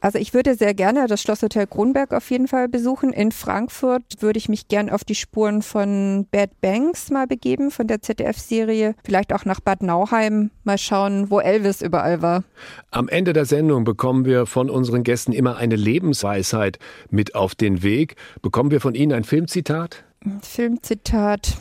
Also 0.00 0.18
ich 0.18 0.32
würde 0.32 0.54
sehr 0.54 0.72
gerne 0.72 1.06
das 1.06 1.20
Schlosshotel 1.20 1.66
Kronberg 1.66 2.14
auf 2.14 2.30
jeden 2.30 2.48
Fall 2.48 2.68
besuchen. 2.68 3.12
In 3.12 3.32
Frankfurt 3.32 4.02
würde 4.20 4.38
ich 4.38 4.48
mich 4.48 4.68
gern 4.68 4.88
auf 4.88 5.04
die 5.04 5.14
Spuren 5.14 5.60
von 5.60 6.26
Bad 6.30 6.58
Banks 6.62 7.10
mal 7.10 7.26
begeben, 7.26 7.70
von 7.70 7.86
der 7.86 8.00
ZDF-Serie. 8.00 8.94
Vielleicht 9.04 9.34
auch 9.34 9.44
nach 9.44 9.60
Bad 9.60 9.82
Nauheim 9.82 10.50
mal 10.64 10.78
schauen, 10.78 11.30
wo 11.30 11.38
Elvis 11.38 11.82
überall 11.82 12.22
war. 12.22 12.44
Am 12.90 13.08
Ende 13.08 13.34
der 13.34 13.44
Sendung 13.44 13.84
bekommen 13.84 14.24
wir 14.24 14.46
von 14.46 14.70
unseren 14.70 15.02
Gästen 15.02 15.32
immer 15.32 15.58
eine 15.58 15.76
Lebensweisheit 15.76 16.78
mit 17.10 17.34
auf 17.34 17.54
den 17.54 17.82
Weg. 17.82 18.16
Bekommen 18.40 18.70
wir 18.70 18.80
von 18.80 18.94
Ihnen 18.94 19.12
ein 19.12 19.24
Filmzitat? 19.24 20.04
Filmzitat. 20.40 21.58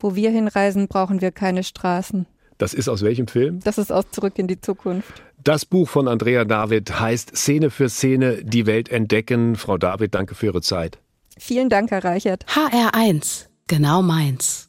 Wo 0.00 0.14
wir 0.14 0.30
hinreisen, 0.30 0.86
brauchen 0.86 1.22
wir 1.22 1.32
keine 1.32 1.62
Straßen. 1.62 2.26
Das 2.64 2.72
ist 2.72 2.88
aus 2.88 3.02
welchem 3.02 3.26
Film? 3.26 3.60
Das 3.62 3.76
ist 3.76 3.92
aus 3.92 4.06
Zurück 4.10 4.38
in 4.38 4.46
die 4.46 4.58
Zukunft. 4.58 5.22
Das 5.36 5.66
Buch 5.66 5.86
von 5.86 6.08
Andrea 6.08 6.46
David 6.46 6.98
heißt 6.98 7.36
Szene 7.36 7.68
für 7.68 7.90
Szene 7.90 8.42
die 8.42 8.64
Welt 8.64 8.88
entdecken. 8.88 9.56
Frau 9.56 9.76
David, 9.76 10.14
danke 10.14 10.34
für 10.34 10.46
Ihre 10.46 10.62
Zeit. 10.62 10.96
Vielen 11.36 11.68
Dank, 11.68 11.90
Herr 11.90 12.02
Reichert. 12.02 12.46
HR1, 12.46 13.48
genau 13.66 14.00
meins. 14.00 14.63